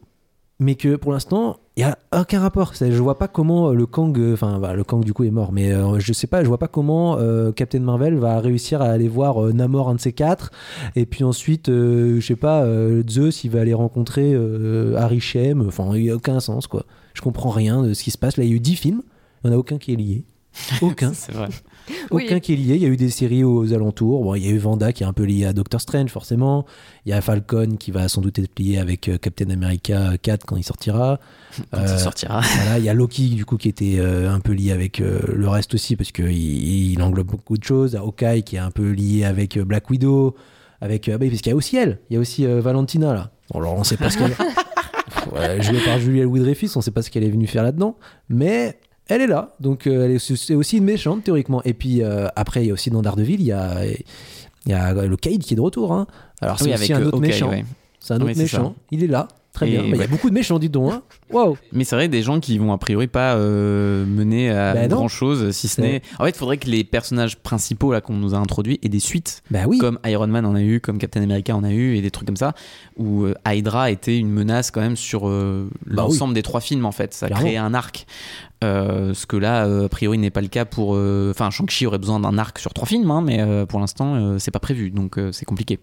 [0.58, 2.72] mais que pour l'instant, il y a aucun rapport.
[2.74, 5.30] Je vois pas comment euh, le Kang, euh, enfin bah, le Kang du coup est
[5.30, 8.80] mort, mais euh, je sais pas, je vois pas comment euh, Captain Marvel va réussir
[8.80, 10.50] à aller voir euh, Namor un de ces quatre,
[10.94, 12.66] et puis ensuite, je sais pas,
[13.08, 15.66] Zeus il va aller rencontrer euh, Arishem.
[15.66, 16.86] Enfin, il y a aucun sens quoi.
[17.12, 18.36] Je comprends rien de ce qui se passe.
[18.36, 19.02] Là, il y a eu 10 films,
[19.44, 20.24] il y en a aucun qui est lié.
[20.80, 21.12] Aucun.
[21.12, 21.48] C'est vrai.
[22.10, 22.24] Oui.
[22.26, 22.74] Aucun qui est lié.
[22.74, 24.22] Il y a eu des séries aux alentours.
[24.24, 26.64] Bon, il y a eu Vanda qui est un peu lié à Doctor Strange, forcément.
[27.04, 30.44] Il y a Falcon qui va sans doute être lié avec euh, Captain America 4
[30.46, 31.20] quand il sortira.
[31.72, 32.40] Quand Euh, il sortira.
[32.56, 35.20] Voilà, il y a Loki du coup qui était euh, un peu lié avec euh,
[35.34, 37.92] le reste aussi parce qu'il il englobe beaucoup de choses.
[37.92, 40.34] Il y a Hawkeye qui est un peu lié avec euh, Black Widow,
[40.80, 41.98] avec euh, bah parce qu'il y a aussi elle.
[42.10, 43.30] Il y a aussi euh, Valentina là.
[43.52, 44.32] Bon, alors on sait pas ce qu'elle.
[45.32, 47.96] Ouais, jouée par Julie Louis Dreyfus, on sait pas ce qu'elle est venue faire là-dedans,
[48.28, 51.62] mais elle est là, donc euh, elle est, c'est aussi une méchante théoriquement.
[51.64, 54.74] Et puis euh, après, il y a aussi dans Daredevil, il y a, il y
[54.74, 55.92] a le Cade qui est de retour.
[55.92, 56.06] hein.
[56.40, 57.50] Alors c'est Oui, aussi avec un euh, autre méchant.
[57.50, 57.64] ouais.
[58.00, 58.74] C'est un autre méchant.
[58.90, 59.28] Il est là.
[59.52, 59.84] Très Et bien.
[59.84, 60.92] Il y a beaucoup de méchants, dis donc.
[60.92, 61.02] Hein.
[61.72, 65.08] Mais c'est vrai des gens qui vont a priori pas euh, mener à Bah grand
[65.08, 66.02] chose si ce n'est.
[66.18, 69.00] En fait, il faudrait que les personnages principaux là qu'on nous a introduits aient des
[69.00, 69.42] suites.
[69.50, 69.78] Bah oui.
[69.78, 72.26] Comme Iron Man en a eu, comme Captain America en a eu, et des trucs
[72.26, 72.52] comme ça,
[72.98, 76.84] où euh, Hydra était une menace quand même sur euh, Bah l'ensemble des trois films
[76.84, 77.14] en fait.
[77.14, 77.44] Ça Clairement.
[77.46, 78.06] créait un arc.
[78.64, 80.94] Euh, ce que là, euh, a priori, n'est pas le cas pour.
[80.94, 84.50] euh, Enfin, Shang-Chi aurait besoin d'un arc sur trois films, hein, mais pour l'instant, c'est
[84.50, 85.78] pas prévu, donc c'est compliqué.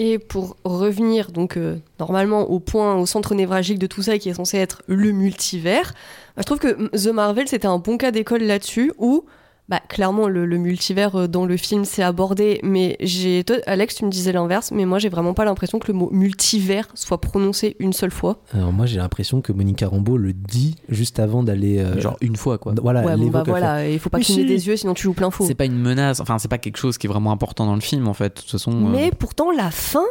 [0.00, 1.58] Et pour revenir donc
[1.98, 5.92] normalement au point, au centre névralgique de tout ça qui est censé être le multivers,
[6.36, 9.24] je trouve que The Marvel c'était un bon cas d'école là-dessus où
[9.68, 13.96] bah, clairement le, le multivers euh, dans le film c'est abordé, mais j'ai toi, Alex
[13.96, 17.20] tu me disais l'inverse, mais moi j'ai vraiment pas l'impression que le mot multivers soit
[17.20, 18.38] prononcé une seule fois.
[18.54, 21.78] Alors moi, j'ai l'impression que Monica Rambeau le dit juste avant d'aller.
[21.78, 22.72] euh, Genre une fois, quoi.
[22.80, 24.46] Voilà, ouais elle bon bah voilà, il faut pas cligner si.
[24.48, 25.44] des yeux sinon tu joues plein faux.
[25.46, 27.80] C'est pas une menace, enfin, c'est pas quelque chose qui est vraiment important dans le
[27.80, 28.36] film, en fait.
[28.36, 28.72] De toute façon.
[28.72, 30.04] euh, Mais pourtant, la fin,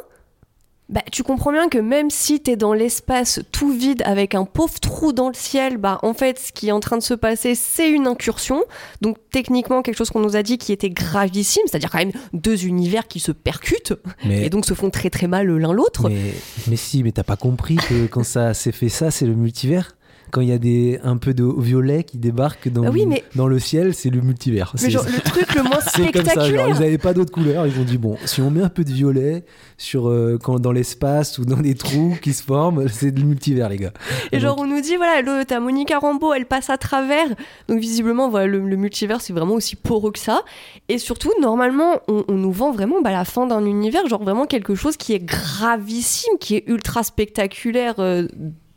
[0.90, 4.80] bah, tu comprends bien que même si t'es dans l'espace tout vide avec un pauvre
[4.80, 7.56] trou dans le ciel, bah, en fait, ce qui est en train de se passer,
[7.56, 8.64] c'est une incursion.
[9.02, 12.66] Donc, techniquement, quelque chose qu'on nous a dit qui était gravissime, c'est-à-dire quand même deux
[12.66, 16.10] univers qui se percutent Mais, et donc se font très très mal l'un l'autre.
[16.10, 16.34] mais,
[16.68, 19.97] mais si, mais t'as pas compris que quand ça s'est fait ça, c'est le multivers?
[20.32, 23.24] Quand il y a des, un peu de violet qui débarquent dans, Ah oui, mais-
[23.36, 24.74] dans le ciel, c'est le multivers.
[24.82, 26.68] Mais genre, le truc le moins C'est comme ça, genre, spectaculaire.
[26.70, 28.92] ils n'avaient pas d'autres couleurs, ils ont dit bon, si on met un peu de
[28.92, 29.46] violet
[29.78, 33.70] sur euh, quand, dans l'espace ou dans des trous qui se forment, c'est le multivers
[33.70, 33.94] les gars.
[34.32, 37.28] Et genre, on nous dit, voilà, le- t'as Monica Rambeau, elle passe à travers.
[37.70, 40.42] Donc, visiblement, voilà, le, le multivers, c'est vraiment aussi poreux que ça.
[40.90, 44.46] Et surtout, normalement, on, on nous vend vraiment bah, la fin d'un univers, genre vraiment
[44.46, 48.28] quelque chose qui est gravissime, qui est ultra spectaculaire, euh,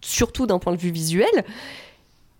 [0.01, 1.45] surtout d'un point de vue visuel.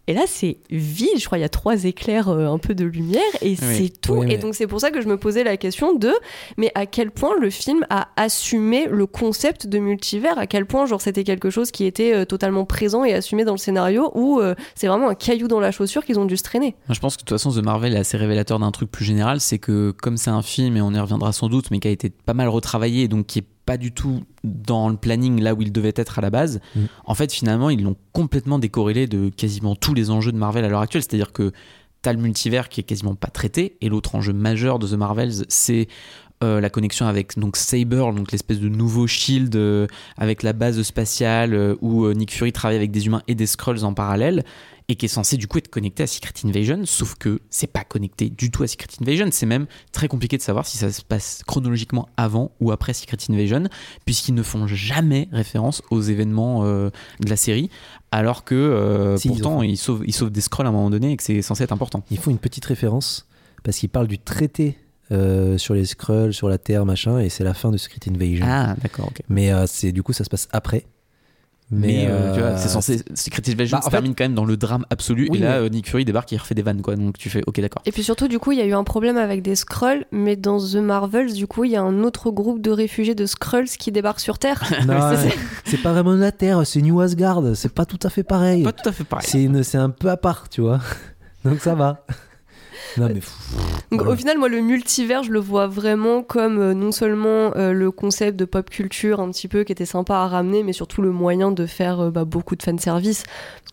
[0.07, 1.19] Et là, c'est vide.
[1.19, 4.15] Je crois il y a trois éclairs, euh, un peu de lumière, et c'est tout.
[4.15, 6.11] Oui, Et donc, c'est pour ça que je me posais la question de,
[6.57, 10.37] mais à quel point le film a assumé le concept de multivers?
[10.37, 13.53] À quel point, genre, c'était quelque chose qui était euh, totalement présent et assumé dans
[13.53, 16.43] le scénario, ou euh, c'est vraiment un caillou dans la chaussure qu'ils ont dû se
[16.43, 16.75] traîner?
[16.89, 19.41] Je pense que de toute façon, The Marvel est assez révélateur d'un truc plus général,
[19.41, 21.93] c'est que comme c'est un film, et on y reviendra sans doute, mais qui a
[21.93, 25.63] été pas mal retravaillé, donc qui est pas du tout dans le planning là où
[25.63, 26.81] il devait être à la base, Mm.
[27.05, 30.69] en fait, finalement, ils l'ont complètement décorrélé de quasiment tous les enjeux de Marvel à
[30.69, 31.03] l'heure actuelle.
[31.03, 31.53] C'est-à-dire que
[32.03, 35.45] t'as le multivers qui est quasiment pas traité, et l'autre enjeu majeur de The Marvels,
[35.49, 35.87] c'est
[36.43, 40.81] euh, la connexion avec donc Saber, donc l'espèce de nouveau shield euh, avec la base
[40.81, 44.43] spatiale euh, où Nick Fury travaille avec des humains et des Skrulls en parallèle
[44.89, 47.85] et qui est censé du coup être connecté à Secret Invasion, sauf que c'est pas
[47.85, 49.29] connecté du tout à Secret Invasion.
[49.33, 53.19] C'est même très compliqué de savoir si ça se passe chronologiquement avant ou après Secret
[53.29, 53.65] Invasion,
[54.07, 56.91] puisqu'ils ne font jamais référence aux événements de
[57.29, 57.69] la série,
[58.13, 59.63] alors que Si, ils pourtant font.
[59.63, 61.73] ils, sauvent, ils sauvent des Skrulls à un moment donné et que c'est censé être
[61.73, 62.03] important.
[62.11, 63.29] Ils font une petite référence
[63.63, 64.79] parce qu'ils parlent du traité
[65.13, 68.47] euh, sur les Skrulls, sur la Terre, machin, et c'est la fin de Secret Invasion.
[68.49, 69.21] Ah, d'accord, ok.
[69.29, 70.85] Mais euh, c'est du coup ça se passe après.
[71.73, 73.01] Mais, euh, tu vois, c'est censé.
[73.15, 75.29] Secret Invasion Bah, se fait- termine quand même dans le drame absolu.
[75.31, 76.97] Oui, et là, mais- Nick Fury débarque et il refait des vannes, quoi.
[76.97, 77.81] Donc tu fais, ok, d'accord.
[77.87, 80.35] Et puis surtout, du coup, il y a eu un problème avec des Skrulls, mais
[80.35, 83.69] dans The Marvels, du coup, il y a un autre groupe de réfugiés de Skrulls
[83.79, 84.61] qui débarquent sur Terre.
[84.89, 88.25] Non, C'est- c'est pas vraiment la Terre, c'est New Asgard, c'est pas tout à fait
[88.25, 88.65] pareil.
[88.65, 89.29] Pas tout à fait pareil.
[89.31, 90.81] C'est une- c'est un peu à part, tu vois.
[91.45, 92.05] Donc ça va.
[92.97, 93.33] Non mais pff,
[93.91, 94.13] Donc voilà.
[94.13, 97.91] au final, moi, le multivers, je le vois vraiment comme euh, non seulement euh, le
[97.91, 101.13] concept de pop culture un petit peu qui était sympa à ramener, mais surtout le
[101.13, 103.25] moyen de faire euh, bah, beaucoup de fanservice.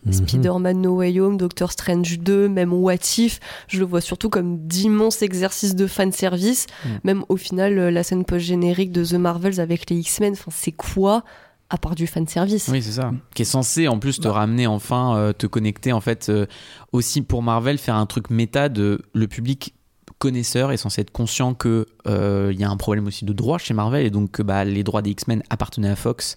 [0.04, 0.12] Mhm.
[0.12, 4.58] Spider-Man No Way Home, Doctor Strange 2, même What If, je le vois surtout comme
[4.66, 6.66] d'immenses exercices de fanservice.
[6.84, 6.88] Mm.
[7.04, 11.24] Même au final, la scène post-générique de The Marvels avec les X-Men, enfin, c'est quoi?
[11.70, 12.68] À part du fanservice.
[12.68, 13.12] Oui, c'est ça.
[13.34, 16.46] Qui est censé en plus te ramener enfin, euh, te connecter en fait euh,
[16.92, 19.74] aussi pour Marvel, faire un truc méta de le public
[20.18, 23.58] connaisseur est censé être conscient que euh, il y a un problème aussi de droit
[23.58, 26.36] chez Marvel et donc que bah, les droits des X-Men appartenaient à Fox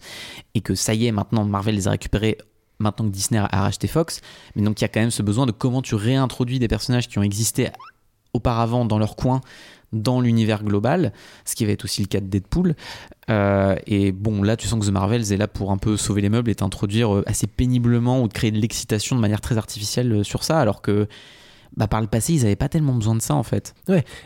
[0.53, 2.37] et que ça y est maintenant Marvel les a récupérés
[2.79, 4.21] maintenant que Disney a racheté Fox.
[4.55, 7.07] Mais donc il y a quand même ce besoin de comment tu réintroduis des personnages
[7.07, 7.69] qui ont existé
[8.33, 9.41] auparavant dans leur coin
[9.93, 11.11] dans l'univers global,
[11.45, 12.75] ce qui va être aussi le cas de Deadpool.
[13.29, 16.21] Euh, et bon, là, tu sens que The Marvels est là pour un peu sauver
[16.21, 19.57] les meubles et t'introduire euh, assez péniblement ou de créer de l'excitation de manière très
[19.57, 21.07] artificielle euh, sur ça, alors que
[21.77, 23.73] bah, par le passé, ils n'avaient pas tellement besoin de ça en fait.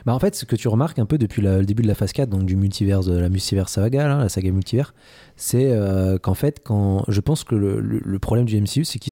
[0.06, 2.12] Bah en fait, ce que tu remarques un peu depuis le début de la phase
[2.12, 4.94] 4, donc du multivers, de la multivers saga, la saga multivers,
[5.36, 5.72] c'est
[6.24, 9.12] qu'en fait, quand je pense que le, le- le problème du MCU, c'est qu'ils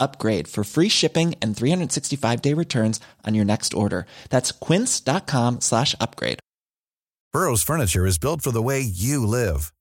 [0.00, 4.06] upgrade for free shipping and 365 day returns on your next order.
[4.30, 6.40] That's quince.com slash upgrade.
[7.32, 9.72] Burrow's furniture is built for the way you live.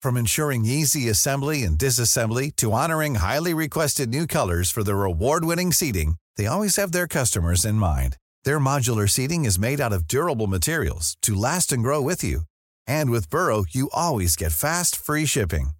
[0.00, 5.72] From ensuring easy assembly and disassembly to honoring highly requested new colors for their award-winning
[5.72, 8.16] seating, they always have their customers in mind.
[8.44, 12.42] Their modular seating is made out of durable materials to last and grow with you.
[12.86, 15.70] And with Burrow, you always get fast, free shipping.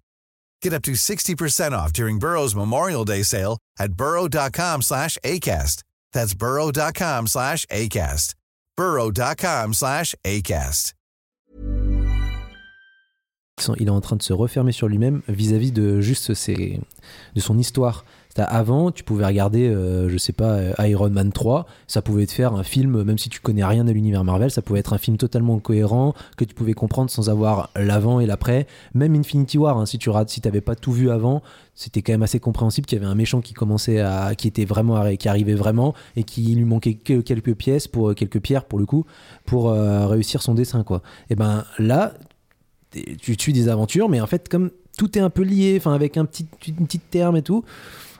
[0.61, 5.83] Get up to 60% off during Burrow's Memorial Day sale at burrow.com slash ACAST.
[6.11, 8.35] That's burrow.com slash ACAST.
[8.75, 10.93] burrow.com slash ACAST.
[13.77, 16.79] Il est en train de se refermer sur lui-même vis-à-vis de juste ses,
[17.35, 18.03] de son histoire.
[18.37, 22.33] Avant, tu pouvais regarder, euh, je sais pas, euh, Iron Man 3, ça pouvait te
[22.33, 24.97] faire un film, même si tu connais rien de l'univers Marvel, ça pouvait être un
[24.97, 28.67] film totalement cohérent, que tu pouvais comprendre sans avoir l'avant et l'après.
[28.93, 31.41] Même Infinity War, hein, si tu rates, si t'avais pas tout vu avant,
[31.75, 34.65] c'était quand même assez compréhensible qu'il y avait un méchant qui commençait à, qui était
[34.65, 38.79] vraiment, qui arrivait vraiment et qui lui manquait que quelques pièces pour quelques pierres pour
[38.79, 39.05] le coup
[39.45, 41.01] pour euh, réussir son dessin quoi.
[41.29, 42.13] Et ben là,
[43.19, 46.17] tu tues des aventures, mais en fait, comme tout est un peu lié, enfin avec
[46.17, 47.63] un petit, une petite terme et tout,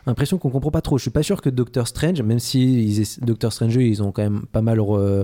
[0.08, 0.98] l'impression qu'on comprend pas trop.
[0.98, 4.22] Je suis pas sûr que Doctor Strange, même si ils Doctor Strange, ils ont quand
[4.24, 4.80] même pas mal.
[4.80, 5.24] re-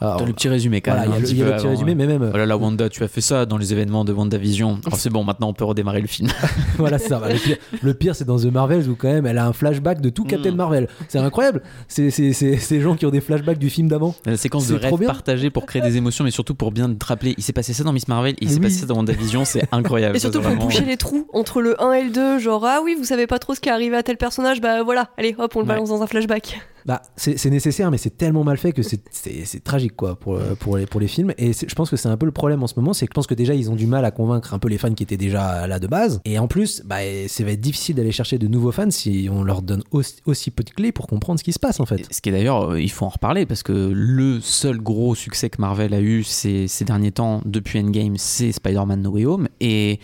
[0.00, 1.10] alors, Dans le petit résumé quand voilà, même.
[1.10, 1.94] il y a un le, petit il y a peu le petit avant, résumé, ouais.
[1.94, 2.30] mais même.
[2.32, 4.80] Oh là là, Wanda, tu as fait ça dans les événements de WandaVision.
[4.86, 6.28] Oh, c'est bon, maintenant on peut redémarrer le film.
[6.78, 7.20] voilà, c'est ça.
[7.28, 10.00] Le pire, le pire, c'est dans The Marvels où quand même elle a un flashback
[10.00, 10.56] de tout Captain Mm.
[10.56, 10.88] Marvel.
[11.08, 11.62] C'est incroyable.
[11.88, 14.14] C'est c'est- c'est- ces gens qui ont des flashbacks du film d'avant.
[14.24, 17.34] La séquence de rêve partagée pour créer des émotions, mais surtout pour bien te rappeler.
[17.38, 18.62] Il s'est passé ça dans Miss Marvel, il s'est Oui.
[18.62, 20.16] passé ça dans WandaVision, c'est incroyable.
[20.16, 22.80] Et surtout pour vraiment- boucher les trous entre le 1 et le 2, genre ah
[22.84, 25.34] oui, vous savez pas trop ce qui est arrivé à tel personnage, bah voilà, allez
[25.38, 25.68] hop, on le Ouais.
[25.74, 26.60] balance dans un flashback.
[26.86, 30.36] Bah, c'est nécessaire, mais c'est tellement mal fait que c'est- c'est c'est tragique quoi pour,
[30.36, 31.32] euh, pour, les, pour les films.
[31.36, 33.14] Et je pense que c'est un peu le problème en ce moment, c'est que je
[33.14, 35.16] pense que déjà ils ont du mal à convaincre un peu les fans qui étaient
[35.16, 36.20] déjà là de base.
[36.24, 39.42] Et en plus, bah, ça va être difficile d'aller chercher de nouveaux fans si on
[39.42, 42.06] leur donne aussi, aussi peu de clés pour comprendre ce qui se passe en fait.
[42.12, 45.50] Ce qui est d'ailleurs, euh, il faut en reparler parce que le seul gros succès
[45.50, 49.48] que Marvel a eu ces, ces derniers temps depuis Endgame, c'est Spider-Man No Way Home.
[49.60, 49.98] Et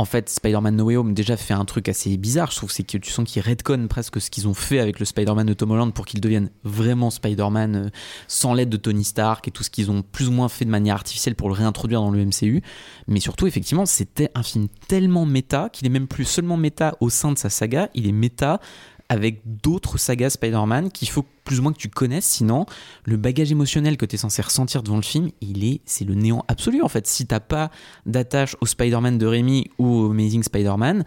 [0.00, 2.84] en fait, Spider-Man No Way Home déjà fait un truc assez bizarre, je trouve, c'est
[2.84, 5.72] que tu sens qu'ils redconnent presque ce qu'ils ont fait avec le Spider-Man de Tom
[5.72, 7.88] Holland pour qu'il devienne vraiment Spider-Man euh,
[8.26, 10.70] sans l'aide de Tony Stark et tout ce qu'ils ont plus ou moins fait de
[10.70, 12.62] manière artificielle pour le réintroduire dans le MCU.
[13.08, 17.10] Mais surtout, effectivement, c'était un film tellement méta qu'il est même plus seulement méta au
[17.10, 18.58] sein de sa saga, il est méta
[19.10, 22.64] avec d'autres sagas Spider-Man qu'il faut plus ou moins que tu connaisses, sinon
[23.04, 26.14] le bagage émotionnel que tu es censé ressentir devant le film, il est c'est le
[26.14, 27.06] néant absolu en fait.
[27.08, 27.70] Si t'as pas
[28.06, 31.04] d'attache au Spider-Man de Rémi ou au Amazing Spider-Man,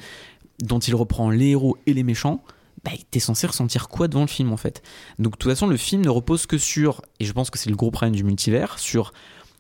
[0.60, 2.44] dont il reprend les héros et les méchants,
[2.84, 4.84] bah, t'es censé ressentir quoi devant le film en fait?
[5.18, 7.70] Donc de toute façon, le film ne repose que sur, et je pense que c'est
[7.70, 9.14] le gros problème du multivers, sur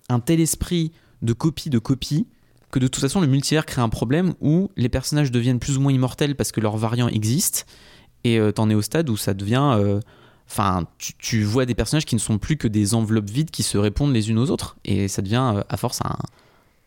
[0.10, 2.27] un tel esprit de copie de copie
[2.71, 5.82] que de toute façon le multivers crée un problème où les personnages deviennent plus ou
[5.82, 7.62] moins immortels parce que leurs variants existent
[8.23, 9.99] et euh, t'en es au stade où ça devient euh,
[10.49, 13.63] enfin tu, tu vois des personnages qui ne sont plus que des enveloppes vides qui
[13.63, 16.17] se répondent les unes aux autres et ça devient euh, à force un,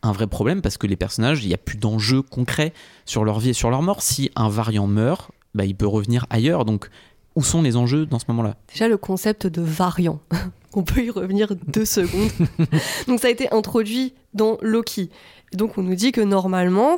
[0.03, 2.73] un vrai problème parce que les personnages il n'y a plus d'enjeu concret
[3.05, 6.25] sur leur vie et sur leur mort si un variant meurt bah, il peut revenir
[6.29, 6.89] ailleurs donc
[7.37, 10.19] où sont les enjeux dans ce moment là Déjà le concept de variant,
[10.73, 12.31] on peut y revenir deux secondes.
[13.07, 15.11] Donc ça a été introduit dans Loki.
[15.53, 16.97] Donc on nous dit que normalement,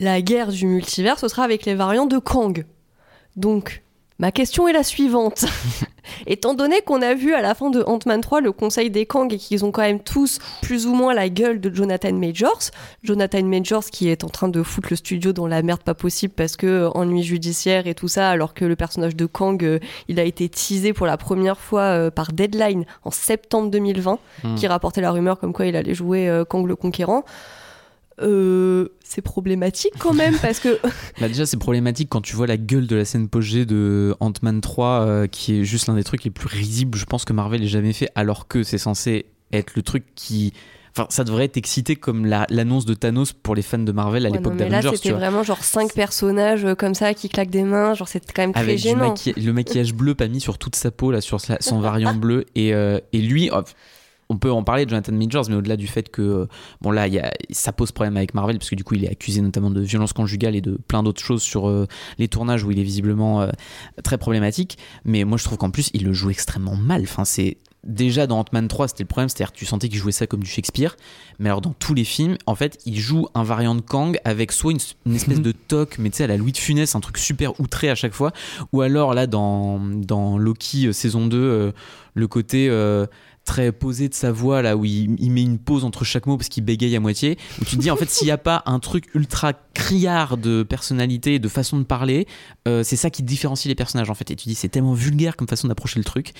[0.00, 2.66] la guerre du multivers, ce sera avec les variants de Kang.
[3.38, 3.82] Donc,
[4.18, 5.44] ma question est la suivante.
[6.26, 9.32] Étant donné qu'on a vu à la fin de Ant-Man 3 le conseil des Kang
[9.32, 12.70] et qu'ils ont quand même tous plus ou moins la gueule de Jonathan Majors,
[13.04, 16.32] Jonathan Majors qui est en train de foutre le studio dans la merde pas possible
[16.34, 19.78] parce que euh, ennui judiciaire et tout ça, alors que le personnage de Kang, euh,
[20.08, 24.54] il a été teasé pour la première fois euh, par Deadline en septembre 2020, Hmm.
[24.54, 27.24] qui rapportait la rumeur comme quoi il allait jouer euh, Kang le Conquérant.
[28.22, 30.78] Euh, c'est problématique quand même parce que
[31.20, 34.60] Bah déjà c'est problématique quand tu vois la gueule de la scène post-G de Ant-Man
[34.60, 37.62] 3 euh, qui est juste l'un des trucs les plus risibles je pense que Marvel
[37.62, 40.52] ait jamais fait alors que c'est censé être le truc qui
[40.90, 44.26] enfin ça devrait être excité comme la- l'annonce de Thanos pour les fans de Marvel
[44.26, 47.28] à Ouais, l'époque là d'Avengers tu c'était vraiment genre cinq personnages euh, comme ça qui
[47.28, 49.10] claquent des mains, genre c'est quand même très avec gênant.
[49.10, 52.14] maqui- le maquillage bleu pas mis sur toute sa peau là sur sa- son variant
[52.14, 53.60] bleu et, euh, et lui oh,
[54.28, 56.46] on peut en parler de Jonathan Majors mais au-delà du fait que euh,
[56.80, 59.04] bon là il y a, ça pose problème avec Marvel parce que du coup il
[59.04, 61.86] est accusé notamment de violence conjugale et de plein d'autres choses sur euh,
[62.18, 63.50] les tournages où il est visiblement euh,
[64.04, 64.78] très problématique.
[65.04, 67.02] Mais moi je trouve qu'en plus il le joue extrêmement mal.
[67.02, 70.12] Enfin c'est déjà dans Ant-Man 3 c'était le problème c'est-à-dire que tu sentais qu'il jouait
[70.12, 70.96] ça comme du Shakespeare.
[71.38, 74.52] Mais alors dans tous les films en fait il joue un variant de Kang avec
[74.52, 77.00] soit une, une espèce de toque mais tu sais à la Louis de Funès un
[77.00, 78.32] truc super outré à chaque fois.
[78.72, 81.72] Ou alors là dans, dans Loki euh, saison 2 euh,
[82.14, 82.68] le côté
[83.48, 86.50] très posé de sa voix là où il, met une pause entre chaque mot parce
[86.50, 87.38] qu'il bégaye à moitié.
[87.60, 90.62] Où tu te dis en fait s'il n'y a pas un truc ultra criard de
[90.62, 92.26] personnalité de façon de parler
[92.66, 94.30] euh, c'est ça qui différencie les personnages en fait.
[94.30, 96.34] Et tu dis c'est tellement vulgaire comme façon d'approcher le truc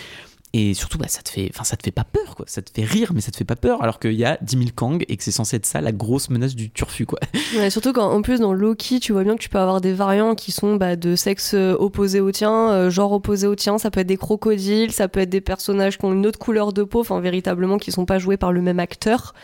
[0.52, 2.70] et surtout bah, ça te fait enfin ça te fait pas peur quoi ça te
[2.70, 5.04] fait rire mais ça te fait pas peur alors qu'il y a 10 000 Kang
[5.08, 7.18] et que c'est censé être ça la grosse menace du turfu quoi
[7.70, 10.34] surtout quand en plus dans Loki, tu vois bien que tu peux avoir des variants
[10.34, 13.78] qui sont bah, de sexe euh, opposé au tien, euh, genre opposé au tien.
[13.78, 16.72] Ça peut être des crocodiles, ça peut être des personnages qui ont une autre couleur
[16.72, 19.34] de peau, enfin véritablement qui sont pas joués par le même acteur.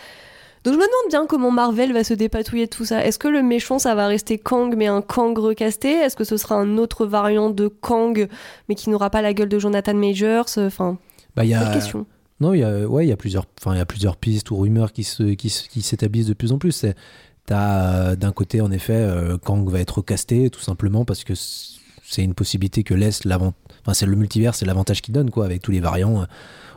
[0.65, 3.05] Donc je me demande bien comment Marvel va se dépatouiller de tout ça.
[3.05, 5.91] Est-ce que le méchant ça va rester Kang mais un Kang recasté?
[5.93, 8.29] Est-ce que ce sera un autre variant de Kang
[8.69, 10.47] mais qui n'aura pas la gueule de Jonathan Majors?
[10.57, 10.97] Enfin,
[11.37, 11.71] Bah, y a...
[11.73, 12.07] question.
[12.41, 14.51] Non, il y a, ouais, il y a plusieurs, enfin, il y a plusieurs pistes
[14.51, 16.85] ou rumeurs qui se, qui, se- qui s'établissent de plus en plus.
[17.47, 21.35] T'as euh, d'un côté, en effet, euh, Kang va être casté, tout simplement parce que
[21.37, 23.53] c'est une possibilité que laisse l'avant,
[23.83, 26.23] enfin, c'est le multivers, c'est l'avantage qu'il donne, quoi, avec tous les variants.
[26.23, 26.27] euh.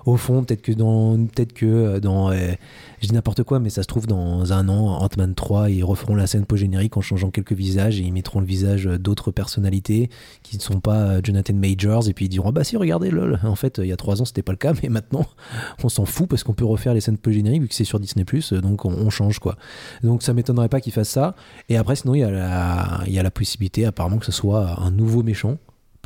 [0.08, 2.54] Au fond, peut-être que dans, peut-être que euh, dans, euh,
[3.02, 6.16] je dis n'importe quoi, mais ça se trouve dans un an, Ant-Man 3, ils referont
[6.16, 10.10] la scène post-générique en changeant quelques visages et ils mettront le visage d'autres personnalités
[10.44, 13.38] qui ne sont pas euh, Jonathan Majors et puis ils diront bah si regardez lol.
[13.44, 15.26] En fait il y a trois ans c'était pas le cas mais maintenant
[15.84, 18.24] on s'en fout parce qu'on peut refaire les scènes post-génériques vu que c'est sur Disney
[18.62, 19.58] donc on, change quoi.
[20.04, 21.36] Donc ça m'étonnerait pas qu'ils fassent ça.
[21.68, 24.92] Et après sinon il y il y a la possibilité apparemment que ce soit un
[24.92, 25.58] nouveau méchant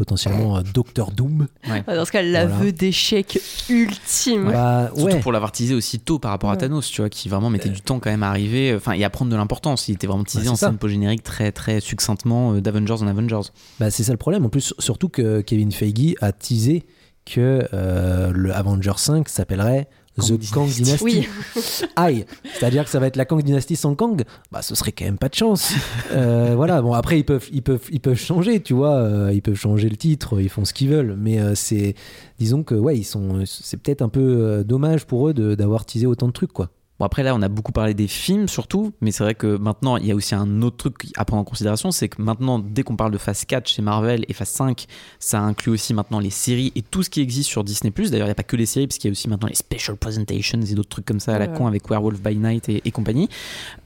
[0.02, 2.72] potentiellement un Docteur Doom Ouais, Dans ce cas, l'aveu Voilà.
[2.72, 3.40] d'échec
[3.70, 4.52] ultime.
[4.52, 6.58] bah Surtout ouais pour l'avoir teasé aussi tôt par rapport à.
[6.58, 9.10] Thanos, tu vois, qui vraiment mettait du temps quand même à arriver, enfin, et à
[9.10, 9.88] prendre de l'importance.
[9.88, 10.68] Il était vraiment teasé Bah, en ça.
[10.68, 13.50] scène post-générique très, très succinctement euh, d'Avengers en Avengers.
[13.80, 14.46] Bah, c'est ça le problème.
[14.46, 16.84] En plus, surtout que Kevin Feige a teasé
[17.26, 19.88] que euh, le Avenger 5 s'appellerait
[20.20, 21.04] Kang The Kang Dynasty.
[21.04, 21.28] Oui.
[21.96, 24.24] Aïe, c'est-à-dire que ça va être la Kang Dynasty sans Kang.
[24.52, 25.72] Bah, ce serait quand même pas de chance.
[26.14, 26.82] Euh, voilà.
[26.82, 28.96] Bon, après ils peuvent, ils peuvent, ils peuvent changer, tu vois.
[28.96, 31.16] euh, ils peuvent changer le titre, ils font ce qu'ils veulent.
[31.18, 31.96] Mais euh, c'est,
[32.38, 35.86] disons que ouais, ils sont, c'est peut-être un peu euh, dommage pour eux de- d'avoir
[35.86, 36.70] teasé autant de trucs, quoi.
[37.02, 39.98] Bon, après, là, on a beaucoup parlé des films surtout, mais c'est vrai que maintenant,
[39.98, 42.84] il y a aussi un autre truc à prendre en considération c'est que maintenant, dès
[42.84, 44.86] qu'on parle de phase 4 chez Marvel et phase 5,
[45.18, 47.92] ça inclut aussi maintenant les séries et tout ce qui existe sur Disney.
[47.92, 49.56] D'ailleurs, il n'y a pas que les séries, parce qu'il y a aussi maintenant les
[49.56, 51.58] special presentations et d'autres trucs comme ça à la Ouais.
[51.58, 53.30] con avec Werewolf by Night et, et compagnie.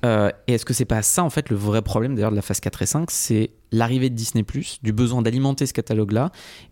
[0.03, 2.41] Euh, et est-ce que c'est pas ça, en fait, le vrai problème d'ailleurs de la
[2.41, 4.43] phase 4 et 5 C'est l'arrivée de Disney,
[4.84, 6.32] du besoin d'alimenter ce catalogue-là,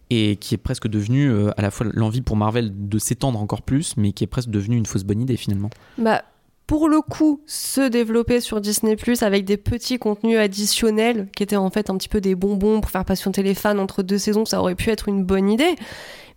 [0.09, 3.61] et qui est presque devenu euh, à la fois l'envie pour Marvel de s'étendre encore
[3.61, 5.69] plus, mais qui est presque devenu une fausse bonne idée finalement.
[5.97, 6.23] Bah,
[6.68, 11.55] pour le coup, se développer sur Disney Plus avec des petits contenus additionnels qui étaient
[11.57, 14.45] en fait un petit peu des bonbons pour faire patienter les fans entre deux saisons,
[14.45, 15.76] ça aurait pu être une bonne idée.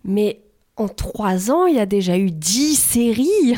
[0.05, 0.41] Mais
[0.77, 3.55] en trois ans, il y a déjà eu dix séries.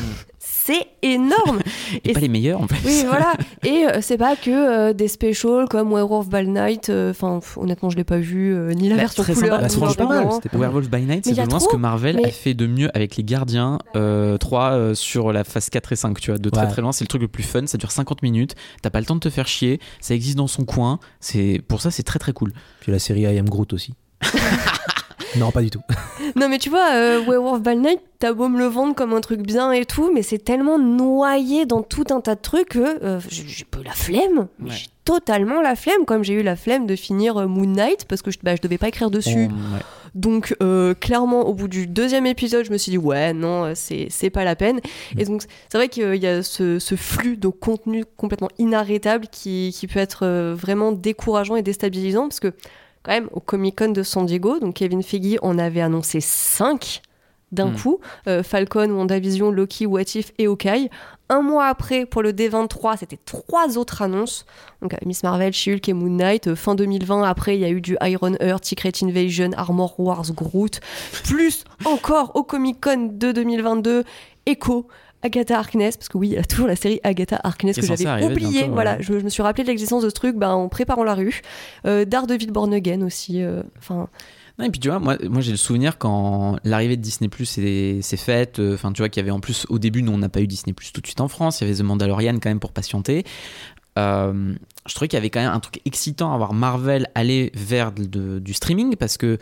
[0.71, 1.59] C'est énorme.
[2.05, 2.75] Et, Et pas les meilleurs en fait.
[2.85, 3.33] Oui, voilà.
[3.65, 6.89] Et euh, c'est pas que euh, des specials comme Werewolf by Night.
[6.89, 9.59] euh, Enfin, honnêtement, je l'ai pas vu euh, ni la Bah, version couleur.
[9.61, 10.55] Bah, franchement, pas mal, c'était.
[10.55, 13.15] Werewolf by Night, c'est de loin ce que Marvel mais- a fait de mieux avec
[13.17, 16.61] les Gardiens euh, 3 euh, sur la phase 4 et 5, tu vois, de très
[16.65, 16.67] Ouais.
[16.71, 18.53] très loin, c'est le truc le plus fun, ça dure 50 minutes,
[18.83, 21.81] t'as pas le temps de te faire chier, ça existe dans son coin, c'est pour
[21.81, 22.53] ça c'est très très cool.
[22.81, 23.93] Puis la série I Am Groot aussi.
[25.37, 25.81] non, pas du tout.
[26.35, 29.21] Non, mais tu vois, euh, Werewolf by Night, t'as beau me le vendre comme un
[29.21, 33.03] truc bien et tout, mais c'est tellement noyé dans tout un tas de trucs que
[33.03, 34.47] euh, j'ai peu la flemme.
[34.59, 34.75] Mais Ouais.
[34.75, 38.21] J'ai totalement la flemme, comme j'ai eu la flemme de finir euh, Moon Knight parce
[38.21, 39.45] que je, bah, je devais pas écrire dessus.
[39.47, 39.79] Ouais.
[40.13, 43.73] Donc, euh, clairement, au bout du deuxième épisode, je me suis dit, ouais, non, euh,
[43.75, 44.81] c'est pas la peine.
[45.17, 49.73] Et donc, c'est vrai qu'il y a ce, ce flux de contenu complètement inarrêtable qui,
[49.75, 52.53] qui peut être vraiment décourageant et déstabilisant parce que,
[53.09, 57.01] quand même, au Comic Con de San Diego, donc Kevin Feige en avait annoncé 5
[57.51, 57.75] d'un Mm.
[57.77, 60.89] coup euh, Falcon, WandaVision, Loki, What If et Hawkeye.
[61.29, 64.45] Un mois après, pour le D23, c'était trois autres annonces.
[64.83, 66.45] Donc euh, Miss Marvel, She-Hulk et Moon Knight.
[66.47, 70.31] Euh, fin 2020, après, il y a eu du Iron Heart, Secret Invasion, Armor Wars,
[70.31, 70.79] Groot.
[71.23, 74.03] Plus encore au Comic Con de 2022,
[74.45, 74.87] Echo.
[75.21, 78.05] Agatha Harkness, parce que oui, il y a toujours la série Agatha Harkness que j'avais
[78.05, 78.49] arriver oublié.
[78.61, 81.03] bientôt, voilà, je, je me suis rappelé de l'existence de ce truc bah, en préparant
[81.03, 81.41] la rue.
[81.85, 83.41] Euh, Daredevil Born Again aussi.
[83.41, 84.07] euh, Enfin,
[84.57, 87.45] Non, et puis tu vois, moi, moi j'ai le souvenir quand l'arrivée de Disney Plus
[87.45, 90.17] s'est faite, euh, enfin tu vois qu'il y avait en plus au début, nous on
[90.17, 92.33] n'a pas eu Disney Plus tout de suite en France, il y avait The Mandalorian
[92.35, 93.23] quand même pour patienter.
[93.97, 94.53] Euh,
[94.87, 97.91] je trouvais qu'il y avait quand même un truc excitant à voir Marvel aller vers
[97.91, 99.37] de- de- du streaming parce que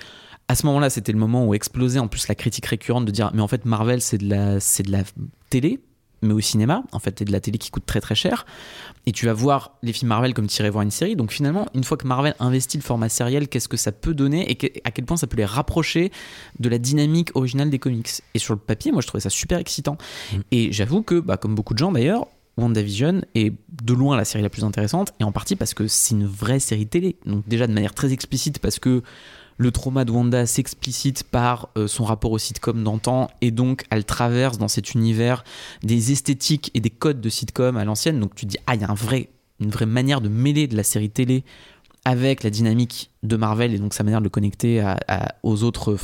[0.49, 3.31] à ce moment-là, c'était le moment où explosait en plus la critique récurrente de dire
[3.33, 5.03] mais en fait Marvel c'est de la c'est de la
[5.49, 5.79] télé
[6.23, 6.83] mais au cinéma.
[6.93, 8.45] En fait c'est de la télé qui coûte très très cher.
[9.05, 11.15] Et tu vas voir les films Marvel comme tu irais voir une série.
[11.15, 14.49] Donc finalement une fois que Marvel investit le format sériel qu'est-ce que ça peut donner
[14.49, 16.11] et que- à quel point ça peut les rapprocher
[16.59, 18.09] de la dynamique originale des comics?
[18.33, 19.97] Et sur le papier moi je trouvais ça super excitant.
[20.51, 22.25] Et j'avoue que bah, comme beaucoup de gens d'ailleurs
[22.57, 25.13] WandaVision est de loin la série la plus intéressante.
[25.19, 27.17] Et en partie parce que c'est une vraie série télé.
[27.27, 29.03] Donc déjà de manière très explicite parce que
[29.57, 34.05] le trauma de Wanda s'explicite par euh, son rapport au sitcom d'antan et donc elle
[34.05, 35.43] traverse dans cet univers
[35.83, 38.19] des esthétiques et des codes de sitcom à l'ancienne.
[38.19, 38.89] Donc tu te dis, ah, il y a
[39.59, 41.43] une vraie manière de mêler de la série télé
[42.05, 44.81] avec la dynamique de Marvel et donc sa manière de le connecter
[45.43, 45.97] aux autres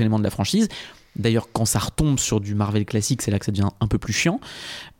[0.00, 0.68] éléments de la franchise.
[1.16, 3.98] D'ailleurs, quand ça retombe sur du Marvel classique, c'est là que ça devient un peu
[3.98, 4.40] plus chiant.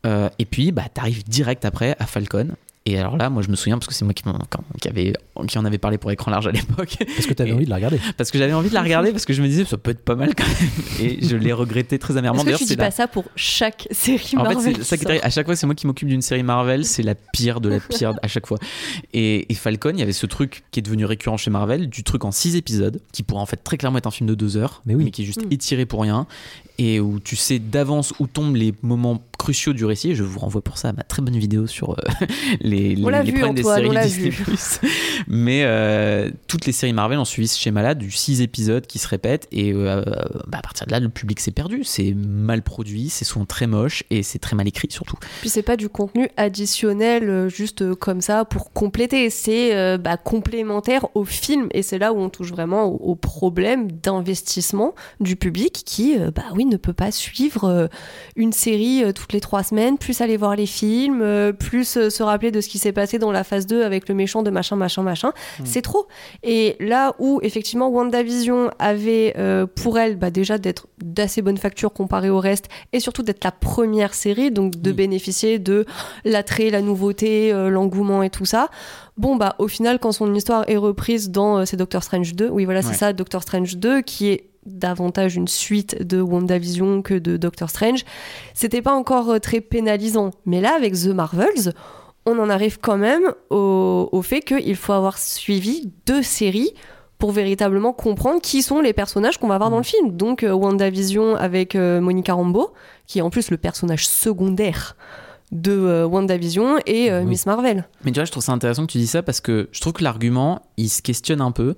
[0.04, 2.48] Euh, et puis, bah, t'arrives direct après à Falcon.
[2.84, 4.88] Et alors là, moi, je me souviens parce que c'est moi qui, m'en- quand- qui,
[4.88, 5.12] avait,
[5.46, 6.96] qui en avait parlé pour écran large à l'époque.
[7.16, 9.12] Est-ce que tu avais envie de la regarder Parce que j'avais envie de la regarder
[9.12, 10.70] parce que je me disais ça peut être pas mal quand même.
[11.00, 12.42] Et je l'ai regretté très amèrement.
[12.44, 14.96] Est-ce que tu dis la- pas ça pour chaque série en fait, Marvel c'est ça
[14.96, 16.84] qui qui est sort À chaque fois, c'est moi qui m'occupe d'une série Marvel.
[16.84, 18.58] C'est la pire de la pire à chaque fois.
[19.12, 22.02] Et, et Falcon, il y avait ce truc qui est devenu récurrent chez Marvel, du
[22.02, 24.56] truc en 6 épisodes, qui pourrait en fait très clairement être un film de 2
[24.56, 25.10] heures, Mais oui.
[25.12, 25.52] qui est juste Mm.
[25.52, 26.26] étiré pour rien,
[26.82, 30.14] et où tu sais d'avance où tombent les moments cruciaux du récit.
[30.14, 32.26] Je vous renvoie pour ça à ma très bonne vidéo sur euh,
[32.60, 34.32] les, On les, les vu, problèmes des séries Disney+.
[35.28, 39.08] Mais euh, toutes les séries Marvel ont suivi ce schéma-là du 6 épisodes qui se
[39.08, 40.02] répètent et euh,
[40.46, 41.82] bah, à partir de là le public s'est perdu.
[41.84, 45.16] C'est mal produit, c'est souvent très moche et c'est très mal écrit surtout.
[45.40, 51.24] Puis c'est pas du contenu additionnel juste comme ça pour compléter, c'est bah, complémentaire au
[51.24, 56.16] film et c'est là où on touche vraiment au, au problème d'investissement du public qui,
[56.34, 57.86] bah oui, ne peut pas suivre euh,
[58.36, 62.22] une série euh, toutes les trois semaines, plus aller voir les films, euh, plus se
[62.22, 64.76] rappeler de ce qui s'est passé dans la phase 2 avec le méchant de machin,
[64.76, 65.32] machin, machin.
[65.64, 66.06] C'est trop.
[66.42, 71.92] Et là où effectivement WandaVision avait euh, pour elle bah, déjà d'être d'assez bonne facture
[71.92, 74.96] comparée au reste et surtout d'être la première série, donc de Oui.
[74.96, 75.84] bénéficier de
[76.24, 78.68] l'attrait, la nouveauté, euh, l'engouement et tout ça.
[79.18, 82.48] Bon, bah au final, quand son histoire est reprise dans euh, c'est Doctor Strange 2,
[82.48, 87.14] oui, voilà, c'est ça, Doctor Strange 2, qui est davantage une suite de WandaVision que
[87.14, 88.04] de Doctor Strange,
[88.54, 90.30] c'était pas encore euh, très pénalisant.
[90.46, 91.72] Mais là, avec The Marvels,
[92.26, 96.72] on en arrive quand même au, au fait qu'il faut avoir suivi deux séries
[97.18, 100.16] pour véritablement comprendre qui sont les personnages qu'on va voir dans le film.
[100.16, 102.72] Donc euh, WandaVision avec euh, Monica Rambeau,
[103.06, 104.96] qui est en plus le personnage secondaire
[105.52, 107.26] de euh, WandaVision, et euh, Oui.
[107.26, 107.86] Miss Marvel.
[108.04, 109.92] Mais tu vois, je trouve ça intéressant que tu dis ça parce que je trouve
[109.92, 111.76] que l'argument, il se questionne un peu.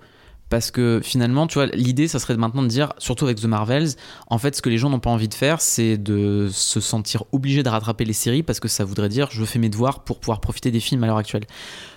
[0.55, 3.89] Parce que finalement, tu vois, l'idée, ça serait maintenant de dire, surtout avec The Marvels,
[4.29, 7.25] en fait, ce que les gens n'ont pas envie de faire, c'est de se sentir
[7.33, 10.21] obligé de rattraper les séries parce que ça voudrait dire, je fais mes devoirs pour
[10.21, 11.43] pouvoir profiter des films à l'heure actuelle.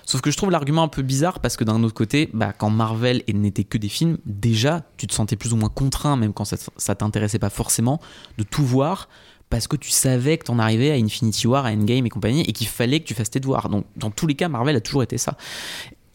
[0.07, 2.71] Sauf que je trouve l'argument un peu bizarre parce que d'un autre côté, bah, quand
[2.71, 6.45] Marvel n'était que des films, déjà, tu te sentais plus ou moins contraint, même quand
[6.45, 8.01] ça, ça t'intéressait pas forcément,
[8.39, 9.07] de tout voir
[9.49, 12.51] parce que tu savais que t'en arrivais à Infinity War, à Endgame et compagnie, et
[12.51, 13.69] qu'il fallait que tu fasses tes devoirs.
[13.69, 15.37] Donc, dans tous les cas, Marvel a toujours été ça.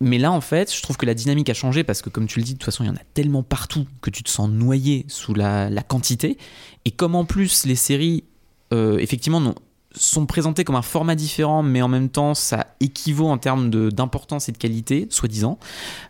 [0.02, 2.40] Mais là, en fait, je trouve que la dynamique a changé parce que, comme tu
[2.40, 4.50] le dis, de toute façon, il y en a tellement partout que tu te sens
[4.50, 6.38] noyé sous la, quantité.
[6.84, 8.24] Et comme en plus, les séries,
[8.72, 9.54] euh, effectivement,
[9.94, 14.48] sont présentées comme un format différent, mais en même temps, ça équivaut en termes d'importance
[14.48, 15.58] et de qualité, soi-disant,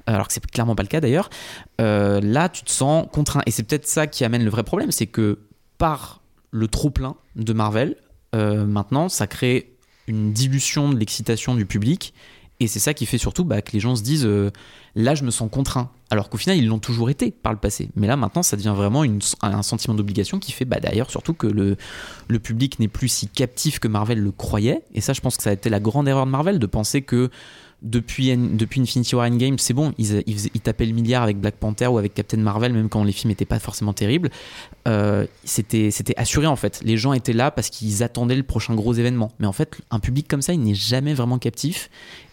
[0.07, 1.29] alors que c'est clairement pas le cas d'ailleurs.
[1.83, 3.43] euh, là, tu te sens contraint.
[3.45, 5.39] Et c'est peut-être ça qui amène le vrai problème, c'est que
[5.77, 7.97] par le trop-plein de Marvel,
[8.35, 9.75] euh, maintenant, ça crée
[10.07, 12.15] une dilution de l'excitation du public.
[12.61, 14.51] Et c'est ça qui fait surtout bah, que les gens se disent euh,
[14.95, 15.91] là, je me sens contraint.
[16.11, 17.89] Alors qu'au final, ils l'ont toujours été par le passé.
[17.97, 19.05] Mais là, maintenant, ça devient vraiment
[19.43, 21.77] un sentiment d'obligation qui fait bah, d'ailleurs surtout que le,
[22.29, 24.83] le public n'est plus si captif que Marvel le croyait.
[24.95, 27.03] Et ça, je pense que ça a été la grande erreur de Marvel de penser
[27.03, 27.31] que
[27.83, 31.99] depuis, depuis Infinity War Endgame, c'est bon, ils tapaient le milliard avec Black Panther ou
[31.99, 34.31] avec Captain Marvel, même quand les films n'étaient pas forcément terribles.
[34.87, 36.81] Euh, c'était c'était assuré en fait.
[36.85, 39.33] Les gens étaient là parce qu'ils attendaient le prochain gros événement.
[39.41, 41.91] Mais en fait, un public comme ça, il n'est jamais vraiment captif.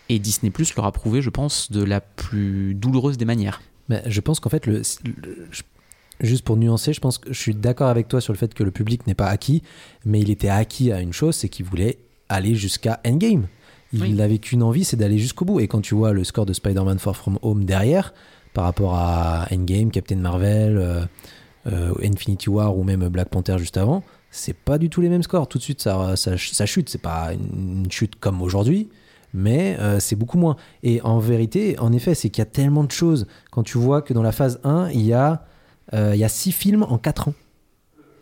[0.10, 3.62] Et Disney Plus leur a prouvé, je pense, de la plus douloureuse des manières.
[3.90, 5.62] Mais je pense qu'en fait, le, le- je-
[6.22, 8.64] juste pour nuancer, je pense que je suis d'accord avec toi sur le fait que
[8.64, 9.62] le public n'est pas acquis,
[10.06, 11.98] mais il était acquis à une chose, c'est qu'il voulait
[12.28, 13.48] aller jusqu'à Endgame.
[13.94, 14.14] Il Oui.
[14.14, 15.60] n'avait qu'une envie, c'est d'aller jusqu'au bout.
[15.60, 18.14] Et quand tu vois le score de Spider-Man Far From Home derrière,
[18.54, 21.06] par rapport à Endgame, Captain Marvel, euh,
[21.68, 25.24] euh, Infinity War ou même Black Panther juste avant, c'est pas du tout les mêmes
[25.24, 25.48] scores.
[25.48, 26.90] Tout de suite, ça, ça, ça chute.
[26.90, 28.90] C'est pas une chute comme aujourd'hui,
[29.34, 30.56] mais euh, c'est beaucoup moins.
[30.84, 33.28] Et en vérité, en effet, c'est qu'il y a tellement de choses.
[33.52, 35.46] Quand tu vois que dans la phase 1, il y a,
[35.94, 37.34] euh, il y a 6 films en 4 ans.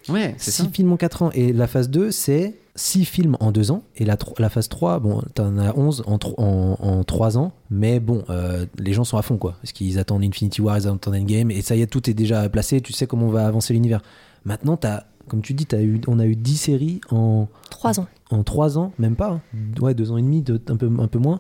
[0.09, 1.31] Ouais, c'est 6 films en 4 ans.
[1.33, 3.83] Et la phase 2, c'est 6 films en 2 ans.
[3.97, 7.51] Et la, la phase 3, bon, t'en as 11 en, en, en 3 ans.
[7.69, 9.55] Mais bon, euh, les gens sont à fond, quoi.
[9.61, 11.51] Parce qu'ils attendent Infinity War, ils attendent Endgame.
[11.51, 12.79] Et ça y est, tout est déjà placé.
[12.79, 14.01] Tu sais comment on va avancer l'univers.
[14.45, 18.07] Maintenant, t'as, comme tu dis, eu, on a eu 10 séries en, Trois ans.
[18.31, 19.31] en 3 ans, même pas.
[19.31, 19.41] hein.
[19.81, 21.39] Ouais, 2 ans et demi, deux- un, peu, un peu moins.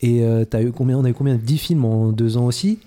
[0.00, 2.78] Et euh, eu combien, on a eu combien 10 films en 2 ans aussi?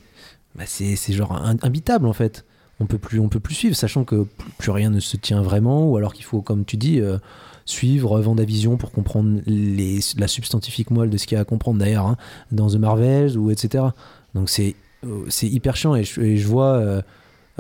[0.56, 1.32] Bah, c'est, c'est genre
[1.64, 2.46] imbitable en fait.
[2.82, 5.42] On peut plus, on peut plus suivre, sachant que plus- plus rien ne se tient
[5.42, 7.18] vraiment, ou alors qu'il faut, comme tu dis, euh,
[7.66, 11.78] suivre Vendavision pour comprendre les, la substantifique moelle de ce qu'il y a à comprendre
[11.80, 12.18] d'ailleurs hein,
[12.52, 13.84] dans The Marvels ou etc.
[14.34, 14.76] Donc c'est
[15.06, 17.02] euh, c'est hyper chiant et je, et je vois euh,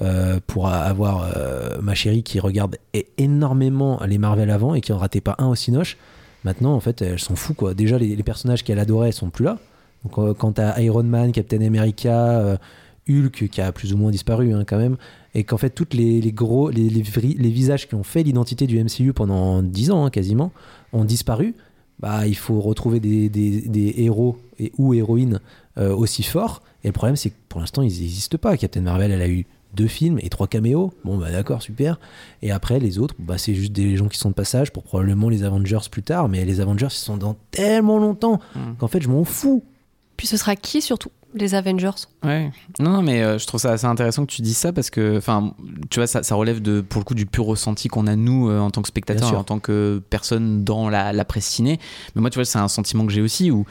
[0.02, 2.78] euh, pour avoir euh, ma chérie qui regarde
[3.18, 5.98] énormément les Marvel avant et qui en ratait pas un au Cinoche.
[6.46, 7.74] Maintenant, en fait, elle s'en fout quoi.
[7.74, 9.58] Déjà, les, personnages qu'elle adorait sont plus là.
[10.18, 12.58] Euh, quand t'as Iron Man, Captain America,
[13.10, 14.96] Hulk qui a plus ou moins disparu hein, quand même,
[15.36, 19.62] et qu'en fait, toutes les, gros, les, visages qui ont fait l'identité du MCU pendant
[19.62, 20.54] 10 ans hein, quasiment
[20.94, 21.56] ont disparu.
[22.00, 25.42] Bah, il faut retrouver des, des- héros et ou héroïnes
[25.76, 26.62] aussi forts.
[26.86, 28.56] Et le problème, c'est que pour l'instant, ils n'existent pas.
[28.56, 30.92] Captain Marvel, elle a eu deux films et trois caméos.
[31.04, 32.00] Bon, bah d'accord, super.
[32.42, 35.30] Et après, les autres, bah, c'est juste des gens qui sont de passage pour probablement
[35.30, 36.28] les Avengers plus tard.
[36.30, 38.74] Mais les Avengers, ils sont dans tellement longtemps Mm.
[38.80, 39.64] qu'en fait, je m'en fous.
[40.18, 41.12] Puis ce sera qui surtout?
[41.34, 41.92] Les Avengers
[42.24, 42.52] Ouais.
[42.80, 45.18] Non, non, mais euh, je trouve ça assez intéressant que tu dises ça parce que,
[45.18, 45.54] enfin,
[45.90, 48.50] tu vois, ça, ça relève de, pour le coup, du pur ressenti qu'on a nous
[48.50, 49.38] euh, en tant que sûr.
[49.38, 51.80] en tant que personne dans la, la presse ciné.
[52.16, 53.66] Mais moi, tu vois, c'est un sentiment que j'ai aussi où,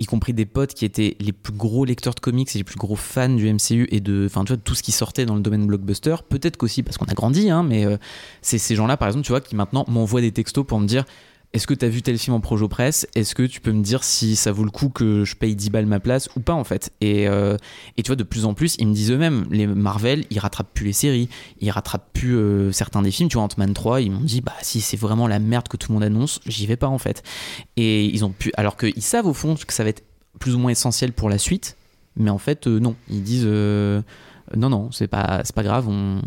[0.00, 2.76] y compris des potes qui étaient les plus gros lecteurs de comics et les plus
[2.76, 5.34] gros fans du MCU et de, enfin, tu vois, de tout ce qui sortait dans
[5.34, 6.16] le domaine blockbuster.
[6.28, 7.96] Peut-être qu'aussi parce qu'on a grandi, hein, mais euh,
[8.42, 11.04] c'est ces gens-là, par exemple, tu vois, qui maintenant m'envoient des textos pour me dire.
[11.54, 13.06] Est-ce que tu as vu tel film en projo presse?
[13.14, 15.70] Est-ce que tu peux me dire si ça vaut le coup que je paye 10
[15.70, 16.92] balles ma place ou pas en fait?
[17.00, 17.56] Et, euh,
[17.96, 20.72] et tu vois, de plus en plus, ils me disent eux-mêmes, les Marvel, ils rattrapent
[20.74, 21.28] plus les séries,
[21.60, 23.30] ils rattrapent plus euh, certains des films.
[23.30, 25.90] Tu vois, Ant-Man 3, ils m'ont dit, bah si c'est vraiment la merde que tout
[25.90, 27.22] le monde annonce, j'y vais pas en fait.
[27.76, 30.04] Et ils ont pu, alors qu'ils savent au fond que ça va être
[30.38, 31.78] plus ou moins essentiel pour la suite,
[32.16, 32.94] mais en fait, euh, non.
[33.08, 36.20] Ils disent, non, non, c'est pas, pas grave, on,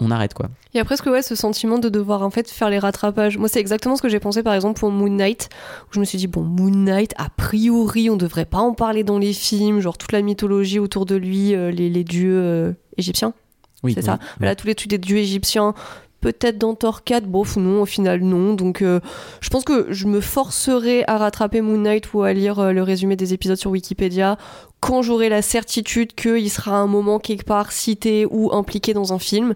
[0.00, 0.48] on arrête quoi.
[0.72, 3.38] Il y a presque ouais, ce sentiment de devoir en fait faire les rattrapages.
[3.38, 5.48] Moi, c'est exactement ce que j'ai pensé par exemple pour Moon Knight,
[5.88, 9.04] où je me suis dit, bon, Moon Knight, a priori, on devrait pas en parler
[9.04, 12.72] dans les films, genre toute la mythologie autour de lui, euh, les, les dieux euh,
[12.96, 13.34] égyptiens.
[13.82, 14.06] Oui, c'est oui.
[14.06, 14.18] ça.
[14.38, 15.74] Voilà, tous les trucs des dieux égyptiens.
[16.20, 18.52] Peut-être dans 4, bof, non, au final, non.
[18.52, 19.00] Donc, euh,
[19.40, 22.82] je pense que je me forcerai à rattraper Moon Knight ou à lire euh, le
[22.82, 24.36] résumé des épisodes sur Wikipédia
[24.80, 29.14] quand j'aurai la certitude qu'il sera à un moment quelque part cité ou impliqué dans
[29.14, 29.54] un film.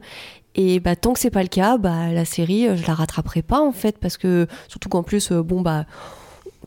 [0.54, 3.42] Et bah, tant que c'est pas le cas, bah, la série, euh, je la rattraperai
[3.42, 5.84] pas en fait, parce que surtout qu'en plus, bon, bah.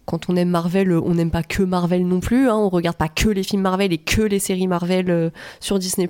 [0.08, 2.49] Quand on aime Marvel, euh, on n'aime pas que Marvel non plus.
[2.49, 5.30] Hein, on regarde pas que les films Marvel et que les séries Marvel euh,
[5.60, 6.08] sur Disney+.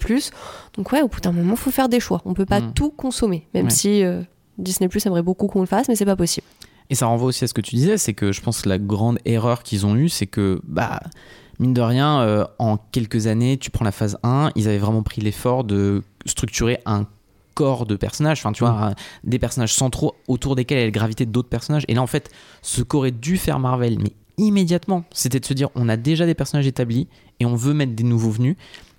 [0.75, 2.21] Donc ouais, au bout d'un moment, faut faire des choix.
[2.23, 2.73] On peut pas Mm.
[2.73, 3.69] tout consommer, même Ouais.
[3.71, 4.21] si euh,
[4.57, 6.45] Disney Plus aimerait beaucoup qu'on le fasse, mais c'est pas possible.
[6.89, 8.77] Et ça renvoie aussi à ce que tu disais, c'est que je pense que la
[8.77, 11.01] grande erreur qu'ils ont eue, c'est que, bah,
[11.59, 15.03] mine de rien, euh, en quelques années, tu prends la phase 1, ils avaient vraiment
[15.03, 17.05] pris l'effort de structurer un
[17.57, 21.49] corps de personnages, enfin tu vois, un- des personnages centraux autour desquels elle gravité d'autres
[21.49, 21.83] personnages.
[21.87, 22.29] Et là, en fait,
[22.61, 26.35] ce qu'aurait dû faire Marvel, mais immédiatement, c'était de se dire, on a déjà des
[26.35, 27.07] personnages établis
[27.39, 28.55] et on veut mettre des nouveaux venus.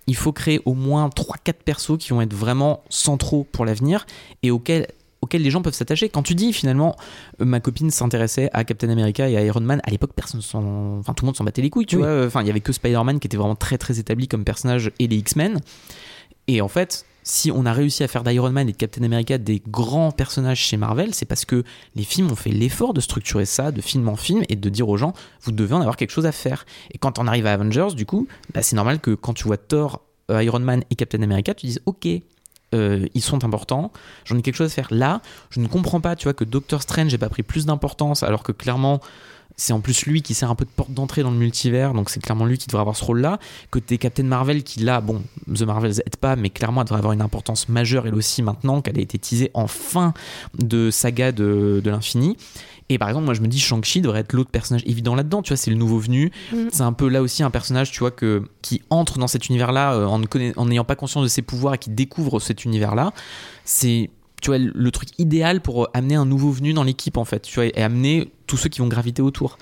[0.08, 4.06] Il faut créer au moins 3-4 persos qui vont être vraiment centraux pour l'avenir
[4.42, 4.88] et auxquels
[5.20, 6.08] auxquels les gens peuvent s'attacher.
[6.08, 6.94] Quand tu dis finalement,
[7.40, 10.98] euh, ma copine s'intéressait à Captain America et à Iron Man, à l'époque, personne s'en...
[11.00, 12.02] enfin, tout le monde s'en battait les couilles, tu Oui.
[12.02, 12.24] vois.
[12.26, 15.08] Enfin, il y avait que Spider-Man qui était vraiment très très établi comme personnage et
[15.08, 15.58] les X-Men.
[16.46, 19.36] Et en fait, si on a réussi à faire d'Iron Man et de Captain America
[19.36, 21.62] des grands personnages chez Marvel, c'est parce que
[21.94, 24.88] les films ont fait l'effort de structurer ça de film en film et de dire
[24.88, 25.12] aux gens,
[25.42, 26.64] vous devez en avoir quelque chose à faire.
[26.90, 29.58] Et quand on arrive à Avengers, du coup, bah, c'est normal que quand tu vois
[29.58, 30.00] Thor,
[30.30, 32.08] euh, Iron Man et Captain America, tu dises, ok,
[32.74, 33.92] euh, ils sont importants,
[34.24, 34.88] j'en ai quelque chose à faire.
[34.90, 38.22] Là, je ne comprends pas, tu vois, que Doctor Strange n'ait pas pris plus d'importance,
[38.22, 39.00] alors que clairement,
[39.56, 42.10] c'est en plus lui qui sert un peu de porte d'entrée dans le multivers, donc
[42.10, 43.38] c'est clairement lui qui devrait avoir ce rôle-là.
[43.70, 46.98] Que t'es Captain Marvel qui, là, bon, The Marvels aide pas, mais clairement, elle devrait
[46.98, 50.14] avoir une importance majeure, elle aussi, maintenant qu'elle a été teasée en fin
[50.56, 52.36] de saga de, de l'infini.
[52.88, 55.48] Et par exemple, moi je me dis Shang-Chi devrait être l'autre personnage évident là-dedans, tu
[55.48, 56.30] vois, c'est le nouveau venu.
[56.52, 56.68] Mhm.
[56.72, 59.94] C'est un peu là aussi un personnage, tu vois, que, qui entre dans cet univers-là
[59.94, 63.12] euh, en n'ayant pas conscience de ses pouvoirs et qui découvre cet univers-là.
[63.64, 64.10] C'est,
[64.40, 67.40] tu vois, le truc idéal pour euh, amener un nouveau venu dans l'équipe, en fait,
[67.40, 69.58] tu vois, et amener tous ceux qui vont graviter autour.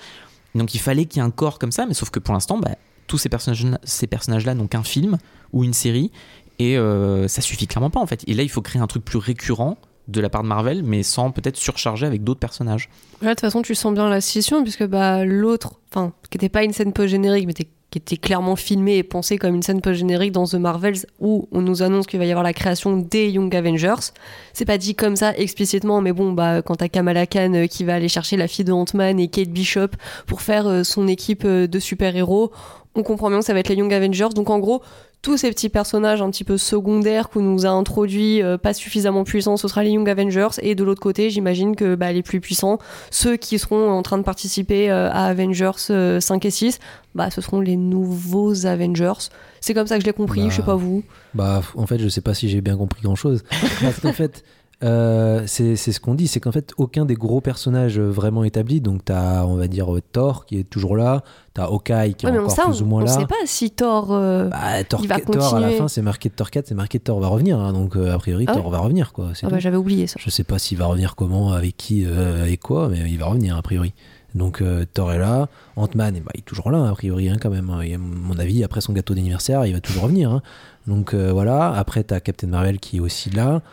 [0.55, 2.57] Donc il fallait qu'il y ait un corps comme ça, mais sauf que pour l'instant,
[2.57, 2.71] bah,
[3.07, 5.17] tous ces personnages-là ces personnages n'ont qu'un film
[5.53, 6.11] ou une série,
[6.59, 8.23] et euh, ça suffit clairement pas, en fait.
[8.27, 9.77] Et là, il faut créer un truc plus récurrent
[10.07, 12.89] de la part de Marvel, mais sans peut-être surcharger avec d'autres personnages.
[13.21, 16.63] De toute façon, tu sens bien la scission, puisque bah, l'autre, enfin, qui n'était pas
[16.63, 20.45] une scène post-générique, mais qui était clairement filmée et pensée comme une scène post-générique dans
[20.45, 24.11] The Marvels, où on nous annonce qu'il va y avoir la création des Young Avengers.
[24.53, 27.83] C'est pas dit comme ça explicitement, mais bon, bah, quand t'as Kamala Khan euh, qui
[27.83, 29.89] va aller chercher la fille de Ant-Man et Kate Bishop
[30.25, 32.51] pour faire euh, son équipe euh, de super-héros,
[32.95, 34.29] on comprend bien que ça va être les Young Avengers.
[34.35, 34.81] Donc en gros,
[35.21, 39.23] tous ces petits personnages un petit peu secondaires qu'on nous a introduits, euh, pas suffisamment
[39.23, 40.49] puissants, ce sera les Young Avengers.
[40.61, 42.79] Et de l'autre côté, j'imagine que bah, les plus puissants,
[43.11, 46.79] ceux qui seront en train de participer euh, à Avengers euh, 5 et 6,
[47.15, 49.29] bah, ce seront les nouveaux Avengers.
[49.59, 51.03] C'est comme ça que je l'ai compris, Bah, je sais pas vous.
[51.33, 53.43] Bah, en fait, je sais pas si j'ai bien compris grand chose.
[53.81, 54.43] Parce qu'en fait,
[54.83, 59.03] Euh, c'est ce qu'on dit, c'est qu'en fait, aucun des gros personnages vraiment établis, donc
[59.05, 61.23] t'as, on va dire, euh, Thor qui est toujours là,
[61.55, 63.11] t'as Hawkeye qui est Ouais, on, encore ça, plus ou on, moins on là.
[63.11, 64.09] sait pas si Thor.
[64.11, 66.99] euh, Bah, Thor, il va Thor, à la fin, c'est marqué Thor 4, c'est marqué
[66.99, 69.29] Thor va revenir, hein, donc euh, a priori, Ah Thor va revenir, quoi.
[69.41, 70.17] Ah bah j'avais oublié ça.
[70.19, 72.05] Je sais pas s'il va revenir comment, avec qui,
[72.47, 73.93] et quoi, mais il va revenir, a priori.
[74.35, 74.61] Donc
[74.93, 77.71] Thor est là, Ant-Man, eh ben, il est toujours là, a priori, hein, quand même.
[77.71, 77.81] hein.
[77.81, 80.41] Et à mon avis, après son gâteau d'anniversaire, il va toujours revenir.
[80.85, 83.63] Donc voilà, après, t'as Captain Marvel qui est aussi là.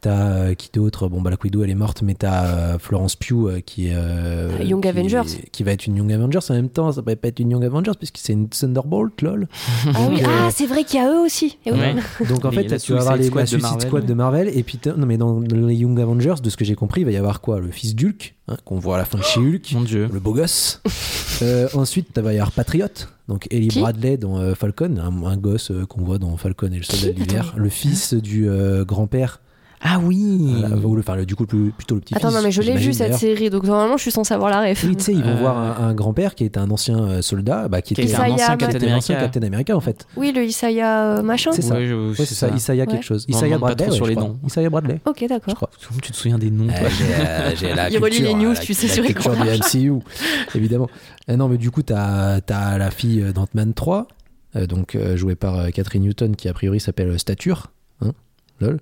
[0.00, 1.08] T'as euh, qui d'autre?
[1.08, 3.94] Bon, bah, la Widow, elle est morte, mais t'as euh, Florence Pugh euh, qui est.
[3.94, 5.22] euh, Ah, Young qui- Avengers.
[5.52, 7.64] Qui va être une Young Avengers en même temps, ça va pas être une Young
[7.64, 9.46] Avengers, puisque c'est une Thunderbolt, lol.
[9.94, 11.58] Ah oui, euh, ah, c'est vrai qu'il y a eux aussi.
[11.66, 11.72] Oui.
[11.72, 11.94] Ouais.
[12.28, 14.08] Donc en fait, tu vas avoir les, Squad la de Suicide Marvel, Squad ouais.
[14.08, 17.02] de Marvel, et puis non mais dans les Young Avengers, de ce que j'ai compris,
[17.02, 17.60] il va y avoir quoi?
[17.60, 20.08] Le fils d'Hulk, hein, qu'on voit à la fin de chez Hulk, Mon dieu.
[20.12, 20.80] le beau gosse.
[21.42, 22.84] Euh, ensuite, il va y avoir Patriot,
[23.26, 23.80] donc Ellie Qui?
[23.80, 27.14] Bradley dans euh, Falcon, un, un gosse euh, qu'on voit dans Falcon et le soldat
[27.14, 29.40] de l'hiver, le fils du euh, grand-père,
[29.82, 30.54] Ah oui.
[30.60, 32.22] voilà, ou le, enfin le- du coup le plutôt le petit-fils.
[32.22, 34.60] Attends, non, mais je l'ai vu cette série, donc normalement je suis censé avoir la
[34.68, 34.84] ref.
[34.86, 37.22] Oui, tu sais, ils vont Euh, voir un, un grand-père qui est un ancien euh,
[37.22, 39.32] soldat, bah, qui Qui était était un Isaiah ancien Captain qui était l'ancien America.
[39.38, 40.06] Captain America en fait.
[40.16, 41.52] Oui, le Isaiah euh, machin.
[41.52, 41.74] C'est ça.
[41.76, 43.24] Ouais, je- Ouais, c'est ça, Isaiah quelque chose.
[43.28, 44.28] On Isaiah demande pas Bradley, trop ouais, sur je les crois.
[44.28, 44.38] noms.
[44.46, 45.00] Isaiah Bradley.
[45.06, 45.54] Ok, Je d'accord.
[45.54, 45.70] crois.
[45.88, 46.76] Comment tu te souviens des noms toi
[47.18, 49.42] Euh, j'ai, la Il relit culture, les news, la- tu sais, la sur culture du
[49.42, 49.92] MCU,
[50.54, 50.88] évidemment.
[51.30, 54.08] Euh, non, mais du coup, t'as as la fille d'Ant-Man 3,
[54.56, 57.68] euh, donc euh, jouée par euh, Catherine Newton, qui a priori s'appelle Stature.
[58.60, 58.78] Lol.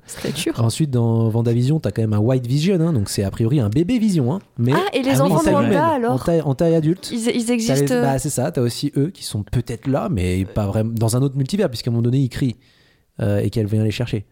[0.58, 3.68] Ensuite, dans Vendavision, t'as quand même un White Vision, hein, donc c'est a priori un
[3.68, 4.32] bébé Vision.
[4.34, 7.10] Hein, mais Ah, et les en enfants de Wanda, alors en taille, en taille adulte.
[7.12, 7.74] Ils, ils existent.
[7.84, 10.92] les- euh, bah, c'est ça, t'as aussi eux qui sont peut-être là, mais pas vraiment
[10.94, 12.56] dans un autre multivers, puisqu'à un moment donné, il crie
[13.20, 14.26] euh, et qu'elle vient les chercher.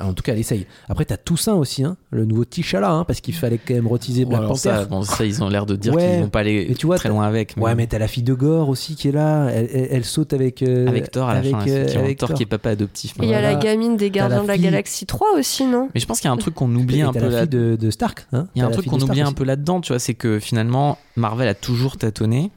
[0.00, 0.66] En tout cas, elle essaye.
[0.88, 4.24] Après, t'as Toussaint aussi, hein, le nouveau T'Challa, hein, parce qu'il fallait quand même reteaser
[4.24, 4.56] Black Panther.
[4.58, 6.08] ça, bon, ça, ils ont l'air de dire Ouais.
[6.12, 7.54] qu'ils vont pas aller Mais tu vois, très loin avec.
[7.56, 9.48] Ouais, mais t'as la fille de Gore aussi qui est là.
[9.48, 10.62] Elle, elle- elle saute avec.
[10.62, 12.04] euh, avec Thor à la avec, fin, euh, effectivement.
[12.04, 12.36] avec Thor, Thor.
[12.36, 13.14] qui est papa adoptif.
[13.20, 13.64] Et il y a la Voilà.
[13.64, 14.58] gamine des Gardiens la de la.
[14.58, 15.88] Galaxie 3 aussi, non?
[15.94, 17.40] Mais je pense qu'il y a un truc qu'on oublie un peu la là.
[17.40, 18.26] fille de, de Stark.
[18.32, 18.46] hein.
[18.54, 20.38] Il y a un la truc qu'on oublie un peu là-dedans, tu vois, c'est que
[20.38, 22.50] finalement, Marvel a toujours tâtonné,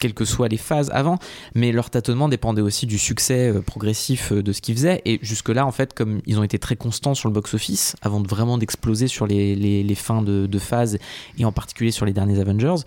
[0.00, 1.18] quelles que soient les phases avant,
[1.54, 5.00] mais leur tâtonnement dépendait aussi du succès euh, progressif euh, de ce qu'ils faisaient.
[5.04, 8.28] Et jusque-là, en fait, comme ils ont été très constants sur le box-office, avant de
[8.28, 10.98] vraiment d'exploser sur les, fins de, de phase,
[11.38, 12.82] et en particulier sur les derniers Avengers,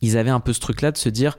[0.00, 1.38] ils avaient un peu ce truc-là de se dire.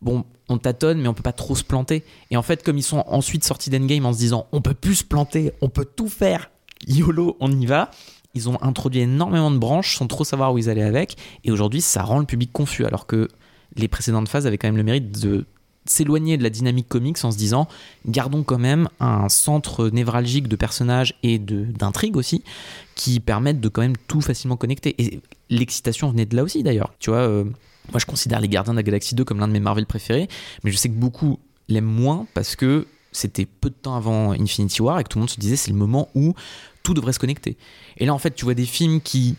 [0.00, 2.04] Bon, on tâtonne, mais on peut pas trop se planter.
[2.30, 4.96] Et en fait, comme ils sont ensuite sortis d'Endgame en se disant, on peut plus
[4.96, 6.50] se planter, on peut tout faire,
[6.86, 7.90] YOLO, on y va.
[8.34, 11.16] Ils ont introduit énormément de branches sans trop savoir où ils allaient avec.
[11.44, 12.84] Et aujourd'hui, ça rend le public confus.
[12.84, 13.28] Alors que
[13.76, 15.46] les précédentes phases avaient quand même le mérite de
[15.88, 17.66] s'éloigner de la dynamique comics en se disant
[18.06, 22.44] gardons quand même un centre névralgique de personnages et d'intrigues aussi
[22.94, 24.94] qui permettent de quand même tout facilement connecter.
[24.98, 26.92] Et l'excitation venait de là aussi d'ailleurs.
[26.98, 29.52] Tu vois, euh, moi je considère les Gardiens de la Galaxie 2 comme l'un de
[29.52, 30.28] mes Marvel préférés,
[30.62, 31.38] mais je sais que beaucoup
[31.68, 35.20] l'aiment moins parce que c'était peu de temps avant Infinity War et que tout le
[35.20, 36.34] monde se disait c'est le moment où
[36.82, 37.56] tout devrait se connecter.
[37.96, 39.36] Et là en fait tu vois des films qui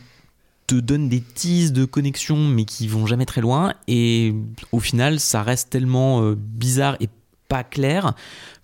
[0.70, 4.36] te des teases de connexion mais qui vont jamais très loin et
[4.72, 7.10] au final ça reste tellement euh, bizarre et
[7.48, 8.14] pas clair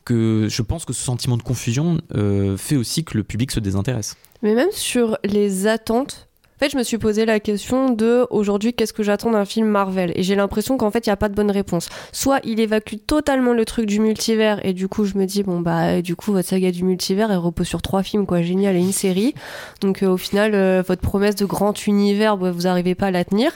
[0.05, 3.59] que je pense que ce sentiment de confusion euh, fait aussi que le public se
[3.59, 4.17] désintéresse.
[4.43, 6.24] Mais même sur les attentes,
[6.55, 9.67] en fait, je me suis posé la question de aujourd'hui, qu'est-ce que j'attends d'un film
[9.67, 10.13] Marvel?
[10.15, 11.89] Et j'ai l'impression qu'en fait, il n'y a pas de bonne réponse.
[12.13, 15.59] Soit il évacue totalement le truc du multivers, et du coup, je me dis, bon,
[15.59, 18.79] bah, du coup, votre saga du multivers, elle repose sur trois films, quoi, génial, et
[18.79, 19.33] une série.
[19.81, 23.11] Donc, euh, au final, euh, votre promesse de grand univers, bah, vous n'arrivez pas à
[23.11, 23.51] la tenir.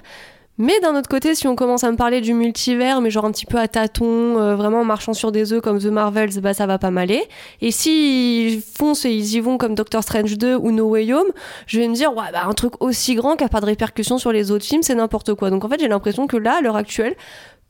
[0.61, 3.31] Mais d'un autre côté, si on commence à me parler du multivers, mais genre un
[3.31, 6.53] petit peu à tâtons, euh, vraiment en marchant sur des œufs comme The Marvels, bah
[6.53, 7.23] ça va pas m'aller.
[7.61, 11.29] Et s'ils foncent et ils y vont comme Doctor Strange 2 ou No Way Home,
[11.65, 14.17] je vais me dire, ouais, bah un truc aussi grand qui a pas de répercussions
[14.17, 15.49] sur les autres films, c'est n'importe quoi.
[15.49, 17.15] Donc en fait, j'ai l'impression que là, à l'heure actuelle,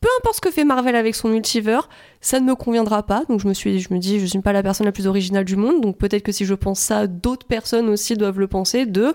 [0.02, 1.90] peu importe ce que fait Marvel avec son multivers,
[2.22, 3.24] ça ne me conviendra pas.
[3.28, 5.46] Donc je me suis, je me dis, je suis pas la personne la plus originale
[5.46, 5.82] du monde.
[5.82, 8.86] Donc peut-être que si je pense ça, d'autres personnes aussi doivent le penser.
[8.86, 9.14] De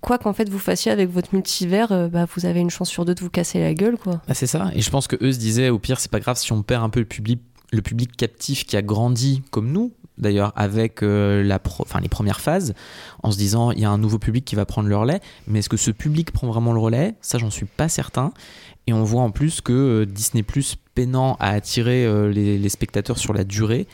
[0.00, 3.04] quoi qu'en fait vous fassiez avec votre multivers, euh, bah vous avez une chance sur
[3.04, 4.20] deux de vous casser la gueule, quoi.
[4.28, 4.70] Ah, c'est ça.
[4.74, 6.84] Et je pense que eux se disaient, au pire, c'est pas grave si on perd
[6.84, 7.40] un peu le public,
[7.72, 11.60] le public captif qui a grandi comme nous, d'ailleurs, avec euh, la
[12.00, 12.74] les premières phases,
[13.22, 15.20] en se disant, il y a un nouveau public qui va prendre le relais.
[15.46, 17.14] Mais est-ce que ce public prend vraiment le relais?
[17.20, 18.32] Ça, j'en suis pas certain.
[18.86, 23.18] Et on voit en plus que euh, Disney Plus peinant à attirer euh, les, spectateurs
[23.18, 23.86] sur la durée,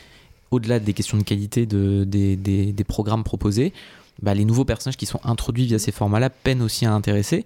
[0.51, 3.73] au-delà des questions de qualité de- des, des- des programmes proposés,
[4.21, 7.45] bah, les nouveaux personnages qui sont introduits via ces formats-là peinent aussi à intéresser.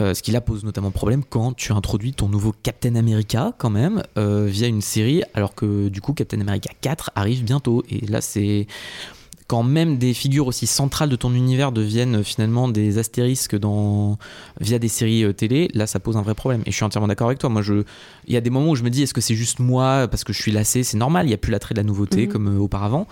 [0.00, 3.70] Euh, ce qui là pose notamment problème quand tu introduis ton nouveau Captain America quand
[3.70, 7.84] même euh, via une série alors que du coup Captain America 4 arrive bientôt.
[7.88, 8.66] Et là c'est
[9.46, 14.18] quand même des figures aussi centrales de ton univers deviennent euh, finalement des astérisques dans
[14.60, 15.70] via des séries télé.
[15.74, 16.62] Là ça pose un vrai problème.
[16.66, 17.48] Et je suis entièrement d'accord avec toi.
[17.50, 17.84] Moi je
[18.26, 20.24] il y a des moments où je me dis est-ce que c'est juste moi parce
[20.24, 20.82] que je suis lassé?
[20.82, 21.26] C'est normal.
[21.26, 22.32] Il y a plus l'attrait de la nouveauté Mhm.
[22.32, 23.06] comme auparavant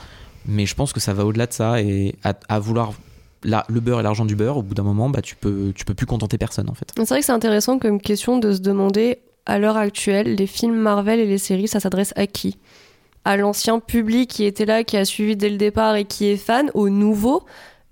[0.46, 2.92] mais je pense que ça va au-delà de ça et à, vouloir
[3.44, 5.94] le beurre et l'argent du beurre, au bout d'un moment, bah, tu peux, tu peux
[5.94, 6.92] plus contenter personne en fait.
[6.96, 10.76] C'est vrai que c'est intéressant comme question de se demander à l'heure actuelle, les films
[10.76, 12.58] Marvel et les séries, ça s'adresse à qui?
[13.24, 16.36] À l'ancien public qui était là, qui a suivi dès le départ et qui est
[16.36, 17.44] fan, au nouveau?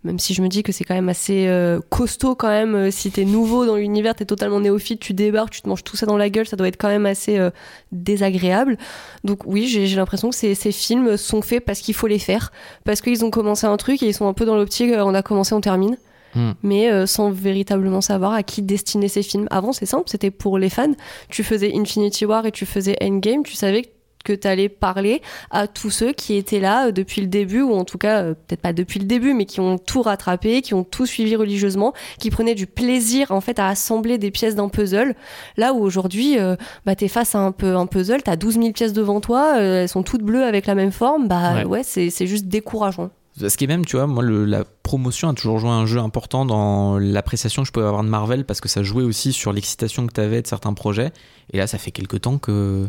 [0.03, 2.91] Même si je me dis que c'est quand même assez euh, costaud quand même, euh,
[2.91, 6.07] si t'es nouveau dans l'univers, t'es totalement néophyte, tu débarques, tu te manges tout ça
[6.07, 7.51] dans la gueule, ça doit être quand même assez euh,
[7.93, 8.79] désagréable.
[9.25, 12.51] Donc oui, j'ai l'impression que ces, ces films sont faits parce qu'il faut les faire,
[12.85, 15.15] parce qu'ils ont commencé un truc et ils sont un peu dans l'optique, euh, on
[15.15, 15.97] a commencé, on termine.
[16.35, 16.53] Hmm.
[16.63, 19.49] Mais euh, sans véritablement savoir à qui destiner ces films.
[19.51, 20.93] Avant, c'est simple, c'était pour les fans.
[21.29, 23.89] Tu faisais Infinity War et tu faisais Endgame, tu savais que
[24.25, 27.73] que tu allais parler à tous ceux qui étaient là euh, depuis le début, ou
[27.75, 30.75] en tout cas, euh, peut-être pas depuis le début, mais qui ont tout rattrapé, qui
[30.75, 34.69] ont tout suivi religieusement, qui prenaient du plaisir en fait à assembler des pièces d'un
[34.69, 35.15] puzzle.
[35.57, 36.57] Là où aujourd'hui, euh,
[36.87, 39.83] bah, t'es face à un, peu, un puzzle, t'as 12 000 pièces devant toi, euh,
[39.83, 41.65] elles sont toutes bleues avec la même forme, bah Ouais.
[41.65, 43.11] ouais, c'est c'est juste décourageant.
[43.39, 45.99] Ce qui est même, tu vois, moi, le- la promotion a toujours joué un jeu
[45.99, 49.53] important dans l'appréciation que je pouvais avoir de Marvel parce que ça jouait aussi sur
[49.53, 51.11] l'excitation que tu avais de certains projets.
[51.53, 52.87] Et là, ça fait quelques temps que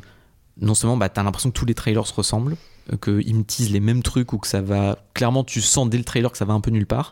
[0.59, 2.55] non seulement bah, tu as l'impression que tous les trailers se ressemblent,
[2.91, 4.97] euh, qu'ils me teasent les mêmes trucs ou que ça va.
[5.13, 7.11] Clairement, tu sens dès le trailer que ça va un peu nulle part.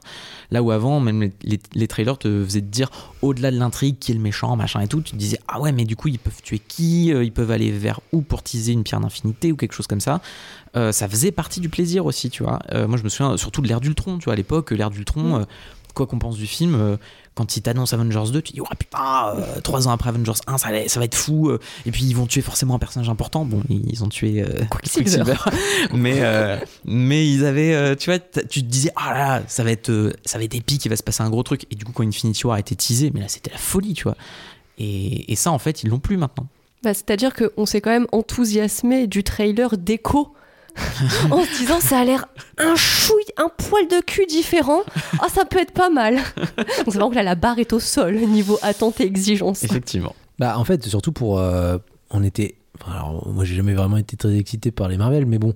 [0.51, 2.89] Là où avant, même les, les- les trailers te faisaient te dire
[3.21, 5.71] au-delà de l'intrigue qui est le méchant, machin et tout, tu te disais ah ouais,
[5.71, 8.73] mais du coup, ils peuvent tuer qui Euh, Ils peuvent aller vers où pour teaser
[8.73, 10.21] une pierre d'infinité ou quelque chose comme ça.
[10.75, 12.59] Euh, ça faisait partie du plaisir aussi, tu vois.
[12.71, 15.37] Euh, moi, je me souviens surtout de l'ère d'Ultron, tu vois, à l'époque, l'ère d'Ultron,
[15.39, 15.43] euh,
[15.95, 16.97] quoi qu'on pense du film,
[17.39, 20.57] quand ils t'annoncent Avengers 2, tu dis, oh putain, euh, trois ans après Avengers 1,
[20.57, 21.47] ça, va être fou.
[21.47, 23.45] euh, et puis, ils vont tuer forcément un personnage important.
[23.45, 25.35] Bon, ils ont tué euh, Quicksilver.
[25.93, 29.71] mais, euh, mais ils avaient, tu vois, tu te disais, ah là, là, ça va
[29.71, 31.65] être, ça va être épique, il va se passer un gros truc.
[31.71, 34.03] Et du coup, quand Infinity War a été teasé, mais là, c'était la folie, tu
[34.03, 34.17] vois.
[34.77, 36.47] Et, et ça, en fait, ils l'ont plus maintenant.
[36.83, 40.33] Bah, C'est-à-dire qu'on s'est quand même enthousiasmé du trailer d'écho
[41.31, 42.25] en se disant ça a l'air
[42.57, 44.81] un chouille, un poil de cul différent.
[45.21, 46.15] Ah, ça peut être pas mal.
[46.37, 46.55] Donc
[46.85, 49.63] c'est vraiment que là, la barre est au sol niveau attente et exigence.
[49.63, 50.15] Effectivement.
[50.39, 51.39] Bah, en fait, surtout pour.
[51.39, 51.77] euh,
[52.11, 52.55] on était.
[52.81, 55.53] enfin, alors, moi, j'ai jamais vraiment été très excité par les Marvel, mais bon,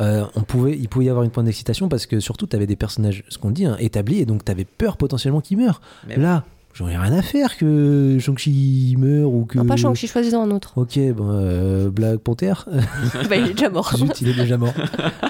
[0.00, 2.66] euh, on pouvait, il pouvait y avoir une point d'excitation parce que surtout, tu avais
[2.66, 5.80] des personnages, ce qu'on dit, hein, établis, et donc tu avais peur potentiellement qu'ils meurent.
[6.08, 6.44] Mais Là,
[6.74, 9.56] j'en ai rien à faire que Shang-Chi meure ou que.
[9.56, 10.72] Non, pas Shang-Chi, choisis un autre.
[10.76, 12.54] Ok, bon, euh, Black Panther.
[13.30, 13.96] bah, il est déjà mort.
[13.96, 14.74] Zut, il est déjà mort.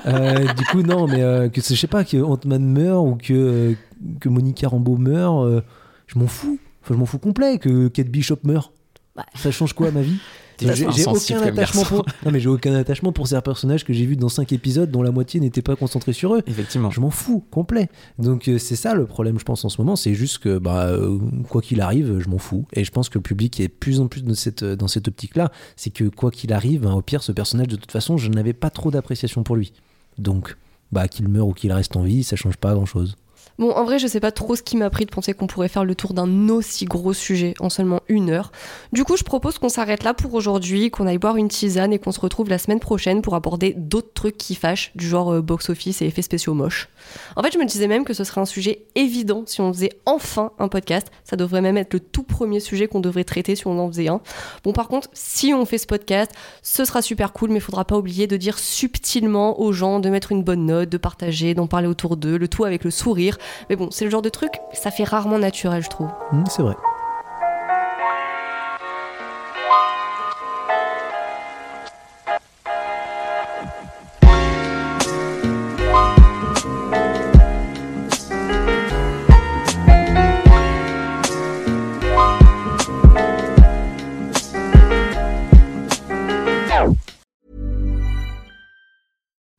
[0.07, 3.32] Euh, du coup, non, mais euh, que je sais pas, que Ant-Man meurt ou que,
[3.32, 3.74] euh,
[4.20, 5.61] que Monica Rambeau meurt, euh,
[6.07, 6.59] je m'en fous.
[6.82, 8.72] Enfin, je m'en fous complet que Kate Bishop meurt.
[9.14, 9.26] Bah.
[9.36, 10.18] Ça change quoi ma vie?
[10.61, 12.05] J'ai aucun attachement pour.
[12.24, 15.02] Non, mais j'ai aucun attachement pour ces personnages que j'ai vus dans 5 épisodes dont
[15.02, 16.42] la moitié n'était pas concentrée sur eux.
[16.46, 16.90] Effectivement.
[16.90, 17.88] Je m'en fous complet.
[18.18, 20.86] Donc euh, c'est ça le problème, je pense en ce moment, c'est juste que bah
[20.86, 22.66] euh, quoi qu'il arrive, je m'en fous.
[22.72, 25.09] Et je pense que le public est de plus en plus dans cette dans cette
[25.09, 28.28] optique-là, c'est que quoi qu'il arrive, hein, au pire, ce personnage de toute façon, je
[28.30, 29.72] n'avais pas trop d'appréciation pour lui.
[30.18, 30.57] Donc
[30.92, 33.16] bah qu'il meure ou qu'il reste en vie, ça change pas grand-chose.
[33.57, 35.68] Bon, en vrai, je sais pas trop ce qui m'a pris de penser qu'on pourrait
[35.68, 38.50] faire le tour d'un aussi gros sujet en seulement une heure.
[38.92, 42.00] Du coup, je propose qu'on s'arrête là pour aujourd'hui, qu'on aille boire une tisane et
[42.00, 45.40] qu'on se retrouve la semaine prochaine pour aborder d'autres trucs qui fâchent, du genre euh,
[45.40, 46.88] box-office et effets spéciaux moches.
[47.36, 49.92] En fait, je me disais même que ce serait un sujet évident si on faisait
[50.05, 51.12] enfin un podcast.
[51.22, 54.09] Ça devrait même être le tout premier sujet qu'on devrait traiter si on en faisait
[54.09, 54.20] un.
[54.64, 56.32] Bon, par contre, si on fait ce podcast,
[56.62, 60.11] ce sera super cool, mais il faudra pas oublier de dire subtilement aux gens de
[60.11, 63.38] mettre une bonne note, de partager, d'en parler autour d'eux, le tout avec le sourire.
[63.68, 66.09] Mais bon, c'est le genre de truc, ça fait rarement naturel, je trouve.
[66.32, 66.74] Hmm, c'est vrai.